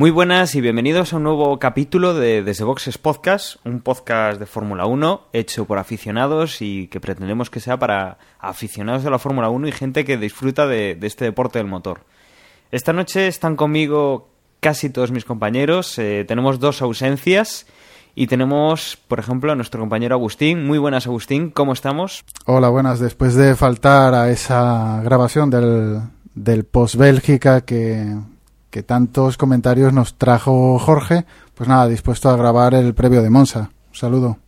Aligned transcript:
Muy 0.00 0.10
buenas 0.10 0.54
y 0.54 0.62
bienvenidos 0.62 1.12
a 1.12 1.18
un 1.18 1.24
nuevo 1.24 1.58
capítulo 1.58 2.14
de 2.14 2.42
Desde 2.42 2.64
Boxes 2.64 2.96
Podcast, 2.96 3.56
un 3.66 3.82
podcast 3.82 4.40
de 4.40 4.46
Fórmula 4.46 4.86
1 4.86 5.26
hecho 5.34 5.66
por 5.66 5.76
aficionados 5.76 6.62
y 6.62 6.86
que 6.86 7.00
pretendemos 7.00 7.50
que 7.50 7.60
sea 7.60 7.78
para 7.78 8.16
aficionados 8.38 9.04
de 9.04 9.10
la 9.10 9.18
Fórmula 9.18 9.50
1 9.50 9.68
y 9.68 9.72
gente 9.72 10.06
que 10.06 10.16
disfruta 10.16 10.66
de, 10.66 10.98
este 11.02 11.26
deporte 11.26 11.58
del 11.58 11.68
motor. 11.68 12.00
Esta 12.72 12.94
noche 12.94 13.26
están 13.26 13.56
conmigo 13.56 14.30
casi 14.60 14.88
todos 14.88 15.10
mis 15.10 15.26
compañeros, 15.26 15.98
eh, 15.98 16.24
tenemos 16.26 16.60
dos 16.60 16.80
ausencias 16.80 17.66
y 18.14 18.26
tenemos, 18.26 18.96
por 19.06 19.18
ejemplo, 19.18 19.52
a 19.52 19.54
nuestro 19.54 19.80
compañero 19.80 20.14
Agustín. 20.14 20.66
Muy 20.66 20.78
buenas, 20.78 21.06
Agustín, 21.06 21.50
¿cómo 21.50 21.74
estamos? 21.74 22.24
Hola, 22.46 22.70
buenas. 22.70 23.00
Después 23.00 23.34
de 23.34 23.54
faltar 23.54 24.14
a 24.14 24.30
esa 24.30 25.02
grabación 25.04 25.50
del, 25.50 26.00
del 26.34 26.64
post-Bélgica 26.64 27.60
que, 27.66 28.16
que 28.70 28.82
tantos 28.82 29.36
comentarios 29.36 29.92
nos 29.92 30.14
trajo 30.14 30.78
Jorge, 30.78 31.24
pues 31.54 31.68
nada, 31.68 31.88
dispuesto 31.88 32.28
a 32.30 32.36
grabar 32.36 32.74
el 32.74 32.94
previo 32.94 33.22
de 33.22 33.30
Monza. 33.30 33.70
Un 33.88 33.94
saludo. 33.94 34.38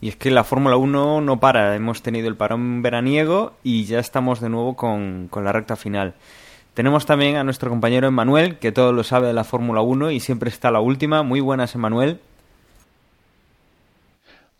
Y 0.00 0.08
es 0.08 0.16
que 0.16 0.30
la 0.30 0.44
Fórmula 0.44 0.76
1 0.76 1.20
no 1.20 1.40
para, 1.40 1.74
hemos 1.74 2.02
tenido 2.02 2.28
el 2.28 2.36
parón 2.36 2.82
veraniego 2.82 3.54
y 3.62 3.84
ya 3.84 3.98
estamos 3.98 4.40
de 4.40 4.48
nuevo 4.48 4.76
con, 4.76 5.28
con 5.28 5.44
la 5.44 5.52
recta 5.52 5.74
final. 5.74 6.14
Tenemos 6.74 7.06
también 7.06 7.36
a 7.36 7.44
nuestro 7.44 7.70
compañero 7.70 8.06
Emanuel, 8.06 8.58
que 8.58 8.72
todo 8.72 8.92
lo 8.92 9.02
sabe 9.02 9.28
de 9.28 9.32
la 9.32 9.44
Fórmula 9.44 9.80
1 9.80 10.10
y 10.10 10.20
siempre 10.20 10.50
está 10.50 10.70
la 10.70 10.80
última. 10.80 11.22
Muy 11.22 11.40
buenas, 11.40 11.74
Emanuel. 11.74 12.20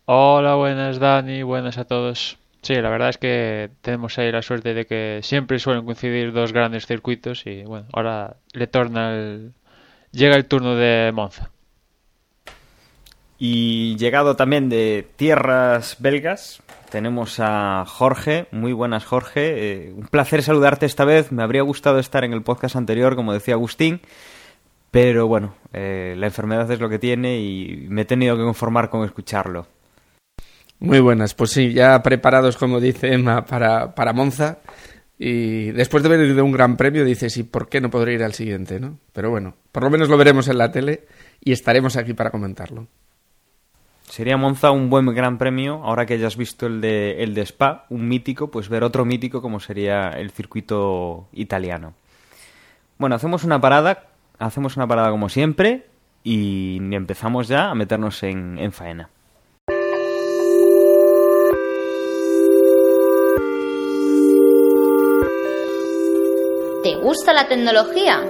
Hola, 0.05 0.55
buenas 0.55 0.99
Dani, 0.99 1.43
buenas 1.43 1.77
a 1.77 1.85
todos. 1.85 2.39
Sí, 2.61 2.75
la 2.75 2.89
verdad 2.89 3.09
es 3.09 3.17
que 3.17 3.69
tenemos 3.81 4.17
ahí 4.17 4.31
la 4.31 4.41
suerte 4.41 4.73
de 4.73 4.85
que 4.85 5.19
siempre 5.23 5.59
suelen 5.59 5.85
coincidir 5.85 6.33
dos 6.33 6.51
grandes 6.53 6.85
circuitos 6.85 7.45
y 7.45 7.63
bueno, 7.63 7.87
ahora 7.93 8.37
le 8.53 8.67
torna 8.67 9.13
el... 9.13 9.53
llega 10.11 10.35
el 10.35 10.45
turno 10.45 10.75
de 10.75 11.11
Monza. 11.13 11.51
Y 13.39 13.95
llegado 13.97 14.35
también 14.35 14.67
de 14.67 15.07
tierras 15.15 15.97
belgas, 15.99 16.61
tenemos 16.89 17.39
a 17.39 17.85
Jorge. 17.85 18.47
Muy 18.51 18.73
buenas, 18.73 19.05
Jorge. 19.05 19.87
Eh, 19.89 19.93
un 19.93 20.07
placer 20.07 20.41
saludarte 20.41 20.85
esta 20.85 21.05
vez. 21.05 21.31
Me 21.31 21.43
habría 21.43 21.61
gustado 21.61 21.99
estar 21.99 22.23
en 22.23 22.33
el 22.33 22.43
podcast 22.43 22.75
anterior, 22.75 23.15
como 23.15 23.33
decía 23.33 23.55
Agustín. 23.55 24.01
Pero 24.89 25.27
bueno, 25.27 25.53
eh, 25.73 26.15
la 26.17 26.27
enfermedad 26.27 26.71
es 26.71 26.79
lo 26.79 26.89
que 26.89 26.97
tiene 26.97 27.39
y 27.39 27.87
me 27.89 28.03
he 28.03 28.05
tenido 28.05 28.37
que 28.37 28.43
conformar 28.43 28.89
con 28.89 29.03
escucharlo. 29.03 29.67
Muy 30.79 30.99
buenas, 30.99 31.33
pues 31.33 31.51
sí, 31.51 31.73
ya 31.73 32.01
preparados, 32.03 32.55
como 32.55 32.79
dice 32.79 33.13
Emma, 33.13 33.45
para, 33.45 33.95
para 33.95 34.13
Monza. 34.13 34.59
Y 35.17 35.71
después 35.71 36.03
de 36.03 36.09
venir 36.09 36.35
de 36.35 36.41
un 36.43 36.51
gran 36.51 36.77
premio, 36.77 37.03
dices, 37.03 37.35
¿y 37.37 37.43
por 37.43 37.69
qué 37.69 37.81
no 37.81 37.89
podré 37.89 38.13
ir 38.13 38.23
al 38.23 38.33
siguiente? 38.33 38.79
¿no? 38.79 38.99
Pero 39.13 39.31
bueno, 39.31 39.55
por 39.71 39.83
lo 39.83 39.89
menos 39.89 40.09
lo 40.09 40.17
veremos 40.17 40.47
en 40.47 40.59
la 40.59 40.71
tele 40.71 41.07
y 41.43 41.51
estaremos 41.51 41.97
aquí 41.97 42.13
para 42.13 42.29
comentarlo. 42.29 42.87
Sería 44.03 44.37
Monza 44.37 44.71
un 44.71 44.89
buen 44.89 45.07
gran 45.07 45.37
premio, 45.37 45.81
ahora 45.83 46.05
que 46.05 46.17
ya 46.19 46.27
has 46.27 46.37
visto 46.37 46.67
el 46.67 46.79
de, 46.79 47.23
el 47.23 47.33
de 47.33 47.41
Spa, 47.41 47.85
un 47.89 48.07
mítico, 48.07 48.49
pues 48.51 48.69
ver 48.69 48.83
otro 48.83 49.03
mítico 49.03 49.41
como 49.41 49.59
sería 49.59 50.09
el 50.11 50.31
circuito 50.31 51.27
italiano. 51.33 51.93
Bueno, 52.99 53.15
hacemos 53.15 53.43
una 53.43 53.59
parada, 53.59 54.05
hacemos 54.39 54.77
una 54.77 54.87
parada 54.87 55.09
como 55.09 55.27
siempre 55.27 55.87
y 56.23 56.77
empezamos 56.93 57.47
ya 57.47 57.69
a 57.69 57.75
meternos 57.75 58.23
en, 58.23 58.57
en 58.59 58.71
faena. 58.71 59.09
¿Te 66.87 66.95
gusta 66.95 67.33
la 67.33 67.49
tecnología? 67.49 68.23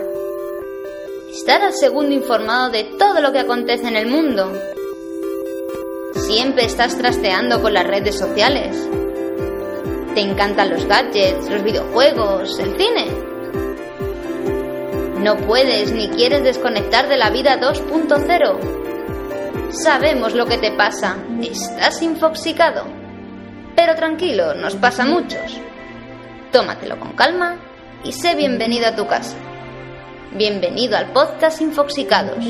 Estar 1.30 1.62
al 1.62 1.74
segundo 1.74 2.16
informado 2.16 2.72
de 2.72 2.86
todo 2.98 3.22
lo 3.22 3.32
que 3.32 3.38
acontece 3.38 3.88
en 3.88 3.96
el 3.96 4.08
mundo. 4.08 4.52
Siempre 6.16 6.66
estás 6.66 6.98
trasteando 6.98 7.62
con 7.62 7.76
las 7.76 7.86
redes 7.86 8.18
sociales. 8.18 8.76
¿Te 10.16 10.22
encantan 10.22 10.72
los 10.72 10.88
gadgets, 10.88 11.48
los 11.52 11.64
videojuegos, 11.64 12.58
el 12.58 12.76
cine? 12.78 13.06
¿No 15.20 15.38
puedes 15.38 15.92
ni 15.92 16.10
quieres 16.10 16.44
desconectar 16.44 17.08
de 17.08 17.18
la 17.18 17.30
vida 17.30 17.62
2.0? 17.62 19.70
Sabemos 19.70 20.34
lo 20.34 20.48
que 20.48 20.58
te 20.58 20.72
pasa. 20.72 21.18
Estás 21.44 22.02
infoxicado. 22.02 22.86
Pero 23.76 23.94
tranquilo, 23.94 24.56
nos 24.56 24.76
pasa 24.78 25.04
a 25.04 25.06
muchos. 25.06 25.60
Tómatelo 26.52 27.00
con 27.00 27.14
calma 27.14 27.67
y 28.04 28.12
sé 28.12 28.36
bienvenido 28.36 28.88
a 28.88 28.96
tu 28.96 29.08
casa. 29.08 29.38
Bienvenido 30.36 30.98
al 30.98 31.14
podcast 31.14 31.62
Infoxicados. 31.62 32.44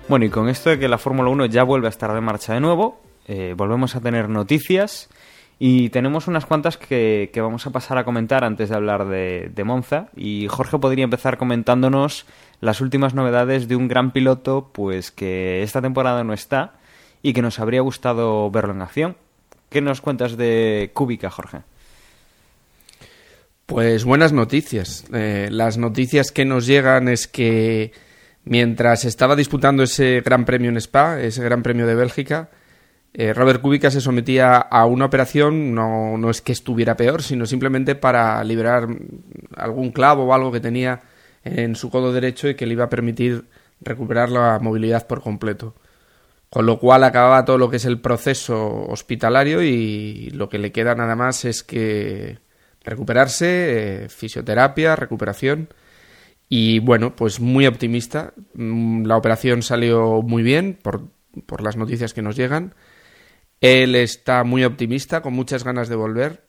Bueno, 0.07 0.25
y 0.25 0.29
con 0.29 0.49
esto 0.49 0.69
de 0.69 0.79
que 0.79 0.87
la 0.87 0.97
Fórmula 0.97 1.29
1 1.29 1.45
ya 1.47 1.63
vuelve 1.63 1.87
a 1.87 1.89
estar 1.89 2.13
de 2.13 2.21
marcha 2.21 2.53
de 2.53 2.59
nuevo, 2.59 3.01
eh, 3.27 3.55
volvemos 3.57 3.95
a 3.95 4.01
tener 4.01 4.29
noticias 4.29 5.09
y 5.65 5.87
tenemos 5.91 6.27
unas 6.27 6.45
cuantas 6.45 6.75
que, 6.75 7.29
que, 7.31 7.39
vamos 7.39 7.65
a 7.65 7.69
pasar 7.69 7.97
a 7.97 8.03
comentar 8.03 8.43
antes 8.43 8.67
de 8.67 8.75
hablar 8.75 9.07
de, 9.07 9.49
de, 9.55 9.63
Monza. 9.63 10.09
Y 10.13 10.47
Jorge 10.49 10.77
podría 10.77 11.05
empezar 11.05 11.37
comentándonos 11.37 12.25
las 12.59 12.81
últimas 12.81 13.13
novedades 13.13 13.69
de 13.69 13.77
un 13.77 13.87
gran 13.87 14.11
piloto, 14.11 14.71
pues 14.73 15.09
que 15.09 15.63
esta 15.63 15.81
temporada 15.81 16.25
no 16.25 16.33
está 16.33 16.73
y 17.21 17.31
que 17.31 17.41
nos 17.41 17.59
habría 17.59 17.79
gustado 17.79 18.51
verlo 18.51 18.73
en 18.73 18.81
acción. 18.81 19.15
¿Qué 19.69 19.79
nos 19.79 20.01
cuentas 20.01 20.35
de 20.35 20.91
Kubica, 20.93 21.29
Jorge? 21.29 21.59
Pues 23.65 24.03
buenas 24.03 24.33
noticias. 24.33 25.05
Eh, 25.13 25.47
las 25.49 25.77
noticias 25.77 26.33
que 26.33 26.43
nos 26.43 26.65
llegan 26.65 27.07
es 27.07 27.25
que 27.25 27.93
mientras 28.43 29.05
estaba 29.05 29.37
disputando 29.37 29.83
ese 29.83 30.19
Gran 30.25 30.43
Premio 30.43 30.69
en 30.71 30.75
Spa, 30.75 31.21
ese 31.21 31.41
Gran 31.41 31.63
Premio 31.63 31.87
de 31.87 31.95
Bélgica, 31.95 32.49
eh, 33.13 33.33
Robert 33.33 33.61
Kubica 33.61 33.91
se 33.91 34.01
sometía 34.01 34.57
a 34.57 34.85
una 34.85 35.05
operación, 35.05 35.75
no, 35.75 36.17
no, 36.17 36.29
es 36.31 36.41
que 36.41 36.51
estuviera 36.51 36.97
peor, 36.97 37.21
sino 37.21 37.45
simplemente 37.45 37.93
para 37.93 38.43
liberar 38.43 38.87
algún 39.55 39.91
clavo 39.91 40.25
o 40.25 40.33
algo 40.33 40.51
que 40.51 40.59
tenía 40.59 41.01
en 41.43 41.75
su 41.75 41.91
codo 41.91 42.11
derecho 42.11 42.49
y 42.49 42.55
que 42.55 42.65
le 42.65 42.73
iba 42.73 42.85
a 42.85 42.89
permitir 42.89 43.45
recuperar 43.81 44.29
la 44.29 44.59
movilidad 44.59 45.05
por 45.05 45.21
completo. 45.21 45.75
Con 46.49 46.65
lo 46.65 46.79
cual 46.79 47.03
acababa 47.03 47.45
todo 47.45 47.57
lo 47.57 47.69
que 47.69 47.77
es 47.77 47.85
el 47.85 47.99
proceso 47.99 48.85
hospitalario 48.87 49.63
y 49.63 50.29
lo 50.31 50.49
que 50.49 50.59
le 50.59 50.71
queda 50.71 50.95
nada 50.95 51.15
más 51.15 51.45
es 51.45 51.63
que 51.63 52.39
recuperarse, 52.83 54.05
eh, 54.05 54.09
fisioterapia, 54.09 54.95
recuperación. 54.95 55.69
Y 56.49 56.79
bueno, 56.79 57.15
pues 57.15 57.39
muy 57.39 57.65
optimista. 57.65 58.33
Mm, 58.53 59.05
la 59.05 59.17
operación 59.17 59.63
salió 59.63 60.21
muy 60.21 60.43
bien 60.43 60.77
por, 60.81 61.07
por 61.45 61.61
las 61.61 61.77
noticias 61.77 62.13
que 62.13 62.21
nos 62.21 62.35
llegan. 62.35 62.75
Él 63.63 63.95
está 63.95 64.43
muy 64.43 64.65
optimista, 64.65 65.21
con 65.21 65.33
muchas 65.33 65.63
ganas 65.63 65.87
de 65.87 65.95
volver. 65.95 66.43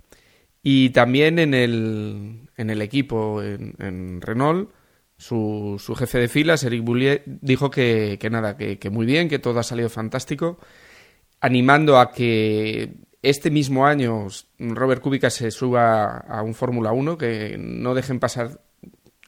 Y 0.64 0.90
también 0.90 1.38
en 1.38 1.55
el, 1.55 2.49
en 2.56 2.70
el 2.70 2.82
equipo, 2.82 3.40
en, 3.40 3.76
en 3.78 4.20
Renault, 4.20 4.72
su, 5.16 5.76
su, 5.78 5.94
jefe 5.94 6.19
de 6.19 6.26
filas, 6.26 6.64
Eric 6.64 6.82
Boulier, 6.82 7.22
dijo 7.25 7.70
que, 7.70 8.19
que 8.20 8.31
nada, 8.31 8.56
que, 8.56 8.81
que, 8.81 8.90
muy 8.90 9.06
bien, 9.06 9.28
que 9.28 9.38
todo 9.38 9.61
ha 9.61 9.62
salido 9.62 9.88
fantástico, 9.90 10.58
animando 11.40 12.00
a 12.00 12.11
que 12.11 12.96
este 13.22 13.49
mismo 13.49 13.87
año 13.87 14.26
Robert 14.58 15.00
Kubica 15.00 15.31
se 15.31 15.52
suba 15.52 16.17
a 16.17 16.43
un 16.43 16.55
Fórmula 16.55 16.90
1, 16.90 17.17
que 17.17 17.56
no 17.60 17.94
dejen 17.94 18.19
pasar 18.19 18.60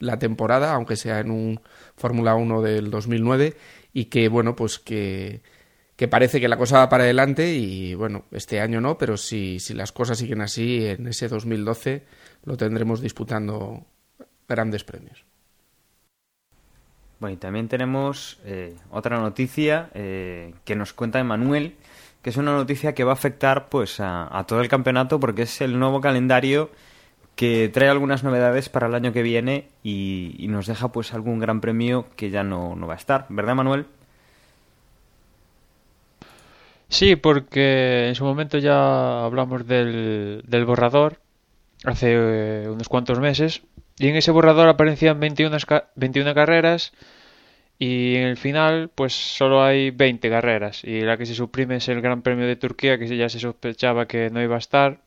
la 0.01 0.19
temporada, 0.19 0.75
aunque 0.75 0.97
sea 0.97 1.21
en 1.21 1.31
un 1.31 1.61
Fórmula 1.95 2.35
1 2.35 2.63
del 2.63 2.91
2009, 2.91 3.57
y 3.93 4.07
que, 4.07 4.29
bueno, 4.29 4.57
pues 4.57 4.81
que 4.81 5.43
que 5.97 6.09
parece 6.09 6.41
que 6.41 6.49
la 6.49 6.59
cosa 6.59 6.79
va 6.79 6.89
para 6.89 7.05
adelante 7.05 7.55
y 7.55 7.95
bueno, 7.95 8.25
este 8.31 8.61
año 8.61 8.81
no, 8.81 8.99
pero 8.99 9.17
si, 9.17 9.59
si 9.59 9.73
las 9.73 9.93
cosas 9.93 10.19
siguen 10.19 10.43
así, 10.43 10.87
en 10.87 11.09
ese 11.09 11.29
2012 11.29 12.05
lo 12.45 12.57
tendremos 12.57 13.01
disputando 13.01 13.85
grandes 14.47 14.85
premios. 14.85 15.25
Bueno, 17.19 17.35
y 17.35 17.39
también 17.39 17.69
tenemos 17.69 18.39
eh, 18.45 18.77
otra 18.91 19.19
noticia 19.19 19.89
eh, 19.95 20.53
que 20.67 20.77
nos 20.77 20.93
cuenta 20.93 21.19
Emanuel, 21.19 21.77
que 22.21 22.29
es 22.29 22.37
una 22.37 22.53
noticia 22.53 22.95
que 22.95 23.05
va 23.05 23.13
a 23.13 23.15
afectar 23.15 23.71
pues 23.71 23.97
a, 23.99 24.45
todo 24.47 24.61
el 24.61 24.69
campeonato 24.69 25.19
porque 25.19 25.43
es 25.43 25.63
el 25.63 25.79
nuevo 25.79 26.03
calendario 26.03 26.71
que 27.37 27.71
trae 27.73 27.89
algunas 27.89 28.23
novedades 28.23 28.69
para 28.69 28.87
el 28.87 28.95
año 28.95 29.13
que 29.15 29.23
viene 29.23 29.69
y, 29.83 30.35
y 30.39 30.49
nos 30.49 30.67
deja 30.67 30.93
pues 30.93 31.15
algún 31.15 31.39
gran 31.39 31.63
premio 31.63 32.07
que 32.17 32.29
ya 32.31 32.43
no, 32.43 32.77
no 32.77 32.87
va 32.87 32.95
a 32.95 32.99
estar, 32.99 33.27
¿verdad 33.31 33.55
Manuel? 33.55 33.87
Sí, 36.89 37.17
porque 37.17 38.09
en 38.09 38.15
su 38.15 38.25
momento 38.25 38.59
ya 38.59 39.25
hablamos 39.25 39.67
del, 39.67 40.43
del 40.47 40.65
borrador 40.65 41.21
hace 41.85 42.13
eh, 42.13 42.69
unos 42.69 42.89
cuantos 42.89 43.21
meses 43.21 43.63
y 43.99 44.09
en 44.09 44.17
ese 44.17 44.31
borrador 44.31 44.69
aparecían 44.69 45.21
21, 45.21 45.57
21 45.97 46.35
carreras 46.35 46.93
y 47.79 48.17
en 48.17 48.25
el 48.25 48.37
final 48.37 48.91
pues 48.95 49.15
solo 49.15 49.63
hay 49.63 49.91
20 49.91 50.31
carreras 50.31 50.85
y 50.85 51.01
la 51.03 51.17
que 51.17 51.27
se 51.27 51.35
suprime 51.35 51.77
es 51.77 51.89
el 51.89 52.01
Gran 52.01 52.23
Premio 52.23 52.47
de 52.47 52.57
Turquía 52.57 52.99
que 52.99 53.17
ya 53.17 53.29
se 53.29 53.41
sospechaba 53.41 54.07
que 54.07 54.31
no 54.31 54.43
iba 54.43 54.57
a 54.57 54.59
estar. 54.59 55.01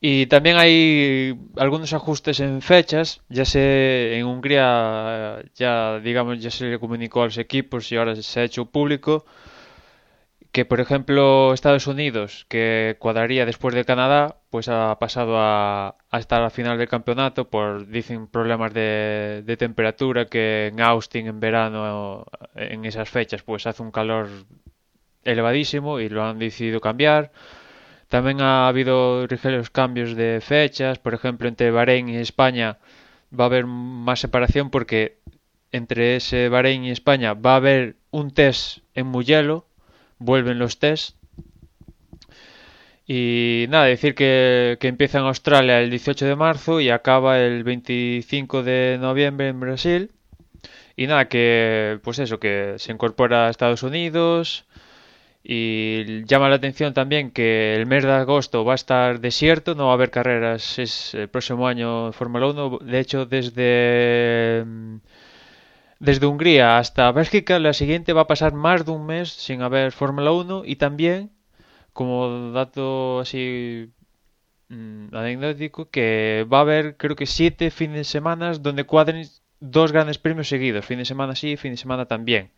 Y 0.00 0.26
también 0.26 0.56
hay 0.58 1.36
algunos 1.56 1.92
ajustes 1.92 2.38
en 2.38 2.62
fechas, 2.62 3.20
ya 3.28 3.44
sé, 3.44 4.16
en 4.16 4.26
Hungría 4.26 5.42
ya 5.56 5.98
digamos 5.98 6.40
ya 6.40 6.50
se 6.50 6.66
le 6.66 6.78
comunicó 6.78 7.22
a 7.22 7.24
los 7.26 7.38
equipos 7.38 7.90
y 7.90 7.96
ahora 7.96 8.14
se 8.14 8.40
ha 8.40 8.44
hecho 8.44 8.66
público 8.66 9.26
que 10.58 10.64
por 10.64 10.80
ejemplo 10.80 11.54
Estados 11.54 11.86
Unidos, 11.86 12.44
que 12.48 12.96
cuadraría 12.98 13.46
después 13.46 13.76
de 13.76 13.84
Canadá, 13.84 14.38
pues 14.50 14.68
ha 14.68 14.98
pasado 14.98 15.38
a, 15.38 15.94
a 16.10 16.18
estar 16.18 16.42
al 16.42 16.50
final 16.50 16.76
del 16.78 16.88
campeonato 16.88 17.48
por, 17.48 17.86
dicen, 17.86 18.26
problemas 18.26 18.74
de, 18.74 19.56
temperatura, 19.56 20.24
que 20.24 20.66
en 20.72 20.80
Austin 20.80 21.28
en 21.28 21.38
verano, 21.38 22.26
en 22.56 22.84
esas 22.84 23.08
fechas, 23.08 23.44
pues 23.44 23.68
hace 23.68 23.84
un 23.84 23.92
calor 23.92 24.28
elevadísimo 25.22 26.00
y 26.00 26.08
lo 26.08 26.24
han 26.24 26.40
decidido 26.40 26.80
cambiar. 26.80 27.30
También 28.08 28.40
ha 28.40 28.66
habido 28.66 29.28
ligeros 29.28 29.70
cambios 29.70 30.16
de 30.16 30.40
fechas, 30.42 30.98
por 30.98 31.14
ejemplo, 31.14 31.46
entre 31.48 31.70
Bahrein 31.70 32.08
y 32.08 32.16
España 32.16 32.78
va 33.32 33.44
a 33.44 33.46
haber 33.46 33.66
más 33.66 34.18
separación 34.18 34.70
porque 34.70 35.18
entre 35.70 36.16
ese 36.16 36.48
Bahrein 36.48 36.82
y 36.82 36.90
España 36.90 37.34
va 37.34 37.52
a 37.52 37.56
haber 37.58 37.94
un 38.10 38.32
test 38.32 38.78
en 38.96 39.06
Mugello 39.06 39.67
vuelven 40.18 40.58
los 40.58 40.78
test. 40.78 41.16
Y 43.06 43.66
nada, 43.70 43.86
decir 43.86 44.14
que, 44.14 44.76
que, 44.80 44.88
empieza 44.88 45.18
en 45.18 45.24
Australia 45.24 45.80
el 45.80 45.90
18 45.90 46.26
de 46.26 46.36
marzo 46.36 46.80
y 46.80 46.90
acaba 46.90 47.40
el 47.40 47.64
25 47.64 48.62
de 48.62 48.98
noviembre 49.00 49.48
en 49.48 49.60
Brasil. 49.60 50.10
Y 50.96 51.06
nada, 51.06 51.28
que 51.28 52.00
pues 52.02 52.18
eso, 52.18 52.40
que 52.40 52.74
se 52.78 52.92
incorpora 52.92 53.46
a 53.46 53.50
Estados 53.50 53.82
Unidos. 53.82 54.66
Y 55.44 56.24
llama 56.24 56.48
la 56.48 56.56
atención 56.56 56.92
también 56.92 57.30
que 57.30 57.74
el 57.74 57.86
mes 57.86 58.04
de 58.04 58.12
agosto 58.12 58.64
va 58.64 58.72
a 58.72 58.74
estar 58.74 59.20
desierto, 59.20 59.74
no 59.74 59.86
va 59.86 59.92
a 59.92 59.94
haber 59.94 60.10
carreras 60.10 60.78
es 60.78 61.14
el 61.14 61.28
próximo 61.28 61.66
año 61.68 62.12
Fórmula 62.12 62.48
1. 62.48 62.80
De 62.82 62.98
hecho, 63.00 63.24
desde 63.26 64.64
desde 66.00 66.26
Hungría 66.26 66.78
hasta 66.78 67.10
Bélgica, 67.12 67.58
la 67.58 67.72
siguiente 67.72 68.12
va 68.12 68.22
a 68.22 68.26
pasar 68.26 68.52
más 68.54 68.84
de 68.84 68.92
un 68.92 69.06
mes 69.06 69.30
sin 69.30 69.62
haber 69.62 69.92
Fórmula 69.92 70.32
1 70.32 70.62
y 70.64 70.76
también, 70.76 71.30
como 71.92 72.52
dato 72.52 73.20
así 73.20 73.90
mmm, 74.68 75.14
anecdótico, 75.14 75.90
que 75.90 76.46
va 76.52 76.58
a 76.58 76.60
haber 76.62 76.96
creo 76.96 77.16
que 77.16 77.26
siete 77.26 77.70
fines 77.70 77.96
de 77.98 78.04
semana 78.04 78.52
donde 78.54 78.84
cuadren 78.84 79.28
dos 79.60 79.92
grandes 79.92 80.18
premios 80.18 80.48
seguidos, 80.48 80.84
fin 80.86 80.98
de 80.98 81.04
semana 81.04 81.34
sí, 81.34 81.56
fin 81.56 81.72
de 81.72 81.76
semana 81.76 82.06
también. 82.06 82.50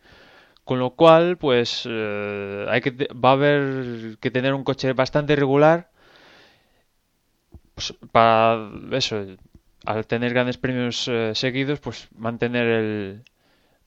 Con 0.63 0.79
lo 0.79 0.91
cual, 0.91 1.37
pues 1.37 1.87
eh, 1.89 2.65
hay 2.69 2.81
que 2.81 2.91
va 3.13 3.29
a 3.31 3.33
haber 3.33 4.17
que 4.19 4.31
tener 4.31 4.53
un 4.53 4.63
coche 4.63 4.93
bastante 4.93 5.35
regular 5.35 5.89
pues, 7.75 7.93
para 8.11 8.69
eso, 8.91 9.25
al 9.85 10.05
tener 10.07 10.33
grandes 10.33 10.57
premios 10.57 11.07
eh, 11.07 11.31
seguidos, 11.35 11.79
pues 11.79 12.07
mantener 12.15 12.67
el, 12.67 13.23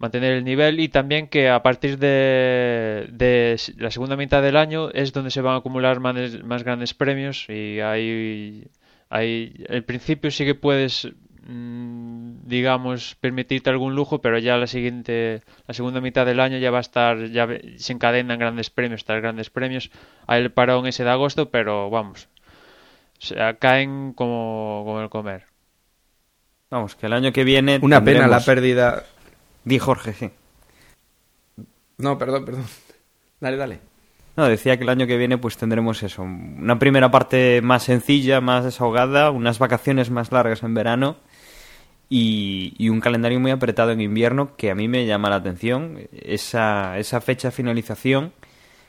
mantener 0.04 0.32
el 0.32 0.44
nivel 0.44 0.80
y 0.80 0.88
también 0.88 1.28
que 1.28 1.48
a 1.48 1.62
partir 1.62 1.98
de, 1.98 3.08
de, 3.10 3.58
la 3.78 3.90
segunda 3.90 4.16
mitad 4.16 4.42
del 4.42 4.58
año 4.58 4.90
es 4.90 5.14
donde 5.14 5.30
se 5.30 5.40
van 5.40 5.54
a 5.54 5.58
acumular 5.58 5.98
más, 5.98 6.44
más 6.44 6.62
grandes 6.62 6.92
premios 6.92 7.46
y 7.48 7.80
ahí, 7.80 8.68
ahí 9.08 9.64
el 9.66 9.82
principio 9.84 10.30
sí 10.30 10.44
que 10.44 10.54
puedes 10.54 11.08
mmm, 11.46 12.34
digamos 12.44 13.16
permitirte 13.18 13.70
algún 13.70 13.94
lujo 13.94 14.20
pero 14.20 14.38
ya 14.38 14.58
la 14.58 14.66
siguiente 14.66 15.40
la 15.66 15.72
segunda 15.72 16.02
mitad 16.02 16.26
del 16.26 16.40
año 16.40 16.58
ya 16.58 16.70
va 16.70 16.78
a 16.78 16.82
estar 16.82 17.30
ya 17.30 17.48
se 17.76 17.92
encadenan 17.94 18.38
grandes 18.38 18.68
premios 18.68 19.00
estar 19.00 19.22
grandes 19.22 19.48
premios. 19.48 19.90
Hay 20.26 20.42
el 20.42 20.52
parón 20.52 20.86
ese 20.86 21.04
de 21.04 21.10
agosto 21.10 21.50
pero 21.50 21.88
vamos 21.88 22.28
o 23.18 23.26
sea, 23.26 23.54
caen 23.54 24.12
como, 24.12 24.82
como 24.84 25.00
el 25.00 25.08
comer. 25.08 25.44
Vamos 26.68 26.94
que 26.94 27.06
el 27.06 27.14
año 27.14 27.32
que 27.32 27.44
viene 27.44 27.78
una 27.80 27.98
tendremos... 27.98 28.24
pena 28.24 28.28
la 28.28 28.44
pérdida 28.44 29.04
Di 29.64 29.78
Jorge, 29.78 30.12
sí. 30.12 30.30
No, 31.98 32.18
perdón, 32.18 32.44
perdón. 32.44 32.64
Dale, 33.40 33.56
dale. 33.56 33.80
No, 34.36 34.48
decía 34.48 34.76
que 34.76 34.84
el 34.84 34.88
año 34.88 35.06
que 35.06 35.16
viene 35.16 35.38
pues 35.38 35.56
tendremos 35.56 36.02
eso, 36.02 36.22
una 36.22 36.78
primera 36.78 37.10
parte 37.10 37.60
más 37.62 37.84
sencilla, 37.84 38.40
más 38.40 38.64
desahogada, 38.64 39.30
unas 39.30 39.58
vacaciones 39.58 40.10
más 40.10 40.32
largas 40.32 40.62
en 40.62 40.74
verano 40.74 41.16
y, 42.08 42.74
y, 42.78 42.88
un 42.88 43.00
calendario 43.00 43.38
muy 43.38 43.50
apretado 43.50 43.92
en 43.92 44.00
invierno 44.00 44.56
que 44.56 44.70
a 44.70 44.74
mí 44.74 44.88
me 44.88 45.06
llama 45.06 45.30
la 45.30 45.36
atención. 45.36 46.08
Esa, 46.12 46.98
esa 46.98 47.20
fecha 47.20 47.48
de 47.48 47.52
finalización 47.52 48.32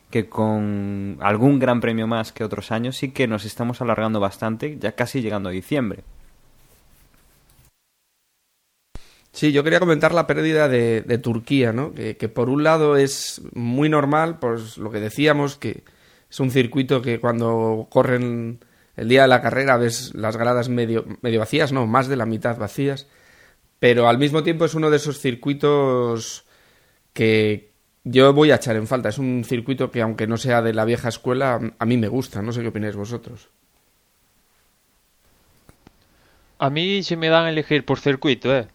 que 0.09 0.29
con 0.29 1.17
algún 1.21 1.59
gran 1.59 1.81
premio 1.81 2.07
más 2.07 2.31
que 2.31 2.43
otros 2.43 2.71
años 2.71 2.97
sí 2.97 3.11
que 3.11 3.27
nos 3.27 3.45
estamos 3.45 3.81
alargando 3.81 4.19
bastante, 4.19 4.77
ya 4.79 4.93
casi 4.93 5.21
llegando 5.21 5.49
a 5.49 5.51
diciembre. 5.51 6.03
Sí, 9.35 9.51
yo 9.51 9.65
quería 9.65 9.81
comentar 9.81 10.13
la 10.13 10.27
pérdida 10.27 10.69
de, 10.69 11.01
de 11.01 11.17
Turquía, 11.17 11.73
¿no? 11.73 11.93
Que, 11.93 12.29
por 12.29 12.47
un 12.47 12.63
lado 12.63 12.95
es 12.95 13.41
muy 13.53 13.89
normal, 13.89 14.39
pues 14.39 14.77
lo 14.77 14.91
que 14.91 15.01
decíamos, 15.01 15.57
que 15.57 15.83
es 16.29 16.39
un 16.39 16.51
circuito 16.51 17.01
que 17.01 17.19
cuando 17.19 17.87
corren 17.89 18.63
el 18.95 19.09
día 19.09 19.23
de 19.23 19.27
la 19.27 19.41
carrera 19.41 19.75
ves 19.75 20.15
las 20.15 20.37
gradas 20.37 20.69
medio, 20.69 21.03
medio 21.21 21.39
vacías, 21.41 21.73
no, 21.73 21.85
más 21.85 22.07
de 22.07 22.15
la 22.15 22.25
mitad 22.25 22.57
vacías, 22.57 23.07
pero 23.77 24.07
al 24.07 24.19
mismo 24.19 24.41
tiempo 24.41 24.63
es 24.63 24.73
uno 24.73 24.89
de 24.89 24.95
esos 24.95 25.19
circuitos 25.19 26.45
que 27.11 27.73
yo 28.05 28.31
voy 28.31 28.51
a 28.51 28.55
echar 28.55 28.77
en 28.77 28.87
falta. 28.87 29.09
Es 29.09 29.17
un 29.17 29.43
circuito 29.43 29.91
que 29.91 30.01
aunque 30.01 30.27
no 30.27 30.37
sea 30.37 30.61
de 30.61 30.73
la 30.73 30.85
vieja 30.85 31.09
escuela, 31.09 31.59
a 31.77 31.85
mí 31.85 31.97
me 31.97 32.07
gusta, 32.07 32.41
no 32.41 32.53
sé 32.53 32.61
qué 32.61 32.69
opináis 32.69 32.95
vosotros. 32.95 33.49
A 36.57 36.69
mí 36.69 37.03
si 37.03 37.17
me 37.17 37.27
dan 37.27 37.43
a 37.43 37.49
elegir 37.49 37.83
por 37.83 37.99
circuito, 37.99 38.55
eh 38.55 38.69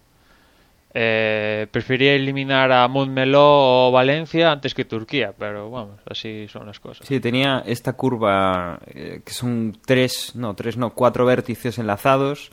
eh, 0.92 1.66
prefería 1.70 2.14
eliminar 2.14 2.72
a 2.72 2.88
Montmeló 2.88 3.88
o 3.88 3.92
Valencia 3.92 4.50
antes 4.50 4.74
que 4.74 4.84
Turquía, 4.84 5.32
pero 5.38 5.70
vamos, 5.70 6.00
así 6.06 6.48
son 6.48 6.66
las 6.66 6.80
cosas. 6.80 7.06
Sí, 7.06 7.20
tenía 7.20 7.62
esta 7.64 7.92
curva 7.92 8.80
eh, 8.86 9.22
que 9.24 9.32
son 9.32 9.78
tres, 9.84 10.34
no, 10.34 10.54
tres, 10.54 10.76
no, 10.76 10.90
cuatro 10.94 11.24
vértices 11.24 11.78
enlazados, 11.78 12.50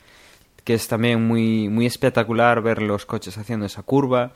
que 0.64 0.76
es 0.76 0.88
también 0.88 1.26
muy, 1.28 1.68
muy 1.70 1.86
espectacular 1.86 2.62
ver 2.62 2.82
los 2.82 3.06
coches 3.06 3.38
haciendo 3.38 3.66
esa 3.66 3.84
curva. 3.84 4.34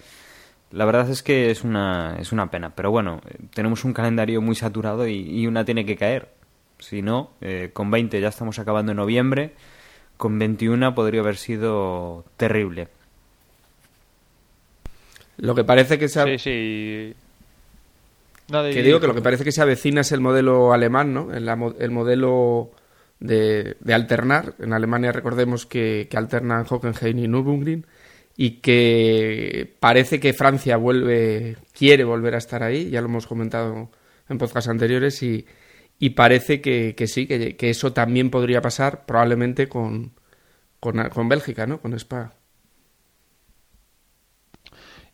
La 0.72 0.86
verdad 0.86 1.10
es 1.10 1.22
que 1.22 1.52
es 1.52 1.64
una, 1.64 2.16
es 2.18 2.32
una 2.32 2.50
pena, 2.50 2.74
pero 2.74 2.92
bueno, 2.92 3.22
tenemos 3.54 3.84
un 3.84 3.94
calendario 3.94 4.42
muy 4.42 4.56
saturado 4.56 5.08
y, 5.08 5.42
y 5.42 5.46
una 5.46 5.66
tiene 5.66 5.86
que 5.86 5.98
caer. 5.98 6.30
Si 6.80 7.04
no, 7.04 7.32
eh, 7.42 7.70
con 7.72 7.92
20 7.92 8.20
ya 8.20 8.30
estamos 8.30 8.58
acabando 8.58 8.94
en 8.94 8.98
noviembre, 8.98 9.54
con 10.18 10.40
21 10.40 10.96
podría 10.96 11.22
haber 11.22 11.38
sido 11.38 12.26
terrible. 12.38 12.88
Lo 15.42 15.56
que 15.56 15.64
parece 15.64 15.98
que 15.98 16.08
se... 16.08 16.24
Sí, 16.24 16.38
sí. 16.38 17.14
No, 18.52 18.64
que 18.64 18.84
digo 18.84 19.00
que 19.00 19.08
lo 19.08 19.16
que 19.16 19.22
parece 19.22 19.44
que 19.44 19.52
se 19.52 19.62
avecina 19.62 20.02
es 20.02 20.12
el 20.12 20.22
modelo 20.22 20.72
alemán, 20.72 21.14
¿no? 21.14 21.34
El, 21.34 21.50
el 21.80 21.92
modelo 21.92 22.72
de, 23.20 23.76
de, 23.80 23.94
alternar. 23.94 24.54
En 24.60 24.74
Alemania 24.74 25.12
recordemos 25.12 25.66
que, 25.66 26.08
que 26.10 26.18
alternan 26.18 26.66
Hockenheim 26.70 27.18
y 27.18 27.28
Nürburgring 27.28 27.86
y 28.38 28.60
que 28.60 29.74
parece 29.80 30.20
que 30.20 30.34
Francia 30.34 30.78
vuelve, 30.78 31.58
quiere 31.74 32.04
volver 32.04 32.36
a 32.36 32.40
estar 32.40 32.62
ahí, 32.62 32.90
ya 32.90 33.02
lo 33.02 33.08
hemos 33.08 33.26
comentado 33.26 33.90
en 34.30 34.38
podcasts 34.38 34.70
anteriores 34.70 35.24
y, 35.24 35.46
y 35.98 36.12
parece 36.12 36.62
que, 36.62 36.94
que 36.96 37.08
sí, 37.08 37.26
que, 37.26 37.56
que, 37.56 37.70
eso 37.70 37.94
también 37.94 38.30
podría 38.30 38.62
pasar 38.62 39.06
probablemente 39.08 39.68
con, 39.68 40.12
con, 40.80 41.10
con 41.10 41.30
Bélgica, 41.30 41.66
¿no? 41.66 41.82
Con 41.82 41.94
Spa. 41.94 42.34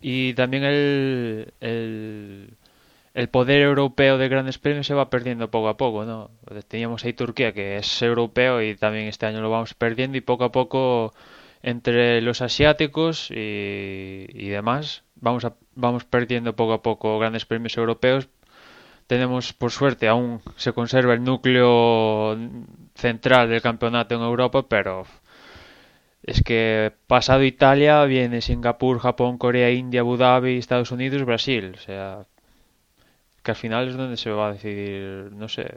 Y 0.10 0.34
también 0.36 0.64
el, 0.64 1.54
el, 1.60 3.28
poder 3.30 3.62
europeo 3.62 4.18
de 4.18 4.30
grandes 4.30 4.58
premios 4.58 4.88
se 4.88 4.94
va 4.94 5.10
perdiendo 5.10 5.52
poco 5.52 5.68
a 5.68 5.76
poco, 5.76 6.06
¿no? 6.06 6.32
Teníamos 6.70 7.04
ahí 7.04 7.12
Turquía, 7.12 7.52
que 7.52 7.76
es 7.76 8.02
europeo 8.02 8.62
y 8.62 8.76
también 8.78 9.08
este 9.08 9.26
año 9.26 9.42
lo 9.42 9.50
vamos 9.50 9.74
perdiendo 9.74 10.16
y 10.18 10.22
poco 10.22 10.46
a 10.46 10.52
poco 10.54 11.14
entre 11.62 12.22
los 12.22 12.42
asiáticos 12.42 13.30
y, 13.32 14.28
y 14.30 14.48
demás 14.48 15.04
vamos, 15.16 15.44
a, 15.44 15.56
vamos 15.76 16.06
perdiendo 16.06 16.56
poco 16.56 16.72
a 16.72 16.82
poco 16.82 17.20
grandes 17.20 17.46
premios 17.46 17.76
europeos 17.76 18.30
tenemos 19.08 19.52
por 19.52 19.72
suerte 19.72 20.08
aún 20.08 20.42
se 20.56 20.72
conserva 20.72 21.16
el 21.16 21.24
núcleo 21.24 22.38
central 22.96 23.50
del 23.50 23.62
campeonato 23.62 24.16
en 24.16 24.22
Europa, 24.22 24.64
pero 24.70 25.06
es 26.28 26.44
que 26.44 26.92
pasado 27.08 27.44
Italia 27.44 28.04
viene 28.04 28.42
Singapur, 28.42 29.00
Japón, 29.00 29.38
Corea, 29.38 29.72
India, 29.72 30.02
Abu 30.02 30.18
Dhabi, 30.18 30.58
Estados 30.58 30.92
Unidos, 30.92 31.24
Brasil, 31.24 31.74
o 31.74 31.80
sea, 31.80 32.26
que 33.42 33.52
al 33.52 33.58
final 33.58 33.88
es 33.88 33.96
donde 33.96 34.18
se 34.18 34.30
va 34.30 34.50
a 34.50 34.52
decidir, 34.52 35.32
no 35.32 35.48
sé, 35.48 35.74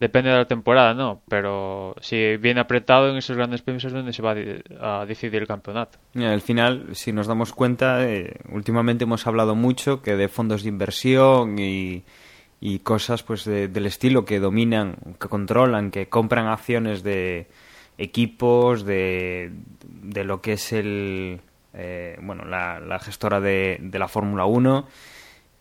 depende 0.00 0.30
de 0.30 0.38
la 0.38 0.44
temporada, 0.46 0.92
¿no? 0.92 1.22
Pero 1.28 1.94
si 2.00 2.36
viene 2.38 2.60
apretado 2.60 3.10
en 3.10 3.16
esos 3.16 3.36
grandes 3.36 3.62
premios 3.62 3.84
es 3.84 3.92
donde 3.92 4.12
se 4.12 4.22
va 4.22 4.34
a 4.80 5.06
decidir 5.06 5.40
el 5.40 5.46
campeonato. 5.46 5.98
al 6.16 6.40
final, 6.40 6.88
si 6.92 7.12
nos 7.12 7.28
damos 7.28 7.52
cuenta, 7.52 8.04
eh, 8.08 8.40
últimamente 8.50 9.04
hemos 9.04 9.24
hablado 9.28 9.54
mucho 9.54 10.02
que 10.02 10.16
de 10.16 10.28
fondos 10.28 10.64
de 10.64 10.68
inversión 10.68 11.60
y, 11.60 12.02
y 12.60 12.80
cosas 12.80 13.22
pues 13.22 13.44
del 13.44 13.86
estilo 13.86 14.24
que 14.24 14.40
dominan, 14.40 14.96
que 15.20 15.28
controlan, 15.28 15.92
que 15.92 16.08
compran 16.08 16.48
acciones 16.48 17.04
de 17.04 17.46
equipos, 18.02 18.84
de, 18.84 19.52
de 19.84 20.24
lo 20.24 20.40
que 20.40 20.54
es 20.54 20.72
el 20.72 21.40
eh, 21.74 22.18
bueno 22.20 22.44
la, 22.44 22.80
la 22.80 22.98
gestora 22.98 23.40
de, 23.40 23.78
de 23.80 23.98
la 23.98 24.08
Fórmula 24.08 24.44
1 24.46 24.86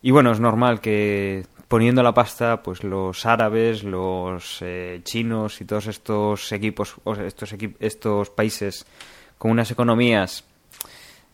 y 0.02 0.12
bueno, 0.12 0.32
es 0.32 0.40
normal 0.40 0.80
que 0.80 1.46
poniendo 1.68 2.02
la 2.02 2.14
pasta, 2.14 2.64
pues 2.64 2.84
los 2.84 3.26
árabes, 3.26 3.84
los 3.84 4.60
eh, 4.62 5.02
chinos 5.04 5.60
y 5.62 5.66
todos 5.66 5.88
estos 5.88 6.52
equipos, 6.52 6.96
o 7.04 7.14
estos, 7.14 7.54
estos 7.80 8.30
países 8.30 8.86
con 9.38 9.52
unas 9.52 9.70
economías 9.72 10.46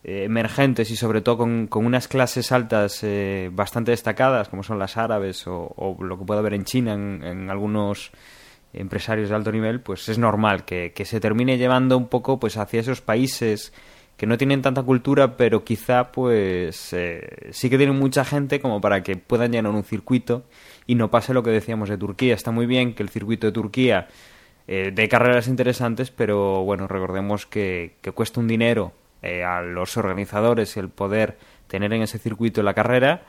eh, 0.04 0.24
emergentes 0.24 0.90
y 0.90 0.96
sobre 0.96 1.22
todo 1.22 1.38
con, 1.38 1.68
con 1.68 1.86
unas 1.86 2.08
clases 2.08 2.52
altas 2.52 3.04
eh, 3.04 3.50
bastante 3.54 3.92
destacadas, 3.92 4.50
como 4.50 4.64
son 4.64 4.80
las 4.80 4.98
árabes 4.98 5.46
o, 5.48 5.98
lo 6.00 6.18
que 6.18 6.26
puede 6.26 6.40
haber 6.40 6.56
en 6.56 6.66
China 6.66 6.94
en, 6.94 7.24
en, 7.24 7.50
algunos 7.52 8.12
empresarios 8.76 9.30
de 9.30 9.36
alto 9.36 9.52
nivel, 9.52 9.82
pues 9.82 10.08
es 10.10 10.18
normal 10.18 10.66
que, 10.66 10.92
que 10.94 11.06
se 11.06 11.20
termine 11.20 11.58
llevando 11.58 11.98
un 11.98 12.08
poco 12.08 12.40
pues 12.40 12.58
hacia 12.58 12.82
esos 12.82 13.02
países 13.02 13.74
que 14.18 14.28
no 14.28 14.38
tienen 14.38 14.62
tanta 14.62 14.84
cultura, 14.84 15.36
pero 15.36 15.64
quizá 15.64 16.12
pues 16.12 16.94
eh, 16.94 17.50
sí 17.52 17.70
que 17.70 17.78
tienen 17.78 17.98
mucha 17.98 18.24
gente 18.24 18.60
como 18.60 18.80
para 18.80 19.04
que 19.04 19.18
puedan 19.18 19.52
llenar 19.52 19.74
un 19.74 19.84
circuito 19.84 20.44
y 20.88 20.96
no 20.96 21.12
pase 21.12 21.34
lo 21.34 21.44
que 21.44 21.50
decíamos 21.50 21.90
de 21.90 21.98
Turquía. 21.98 22.34
Está 22.34 22.52
muy 22.52 22.66
bien 22.66 22.94
que 22.94 23.04
el 23.04 23.10
circuito 23.10 23.48
de 23.48 23.54
Turquía 23.54 24.08
eh, 24.68 24.92
dé 24.94 25.10
carreras 25.10 25.48
interesantes, 25.48 26.12
pero 26.12 26.64
bueno, 26.64 26.88
recordemos 26.88 27.46
que, 27.46 27.96
que 28.02 28.12
cuesta 28.12 28.40
un 28.40 28.48
dinero 28.48 28.94
eh, 29.22 29.44
a 29.44 29.62
los 29.62 29.98
organizadores 29.98 30.78
el 30.78 30.90
poder 30.90 31.38
tener 31.68 31.92
en 31.94 32.04
ese 32.04 32.18
circuito 32.18 32.64
la 32.64 32.74
carrera 32.74 33.24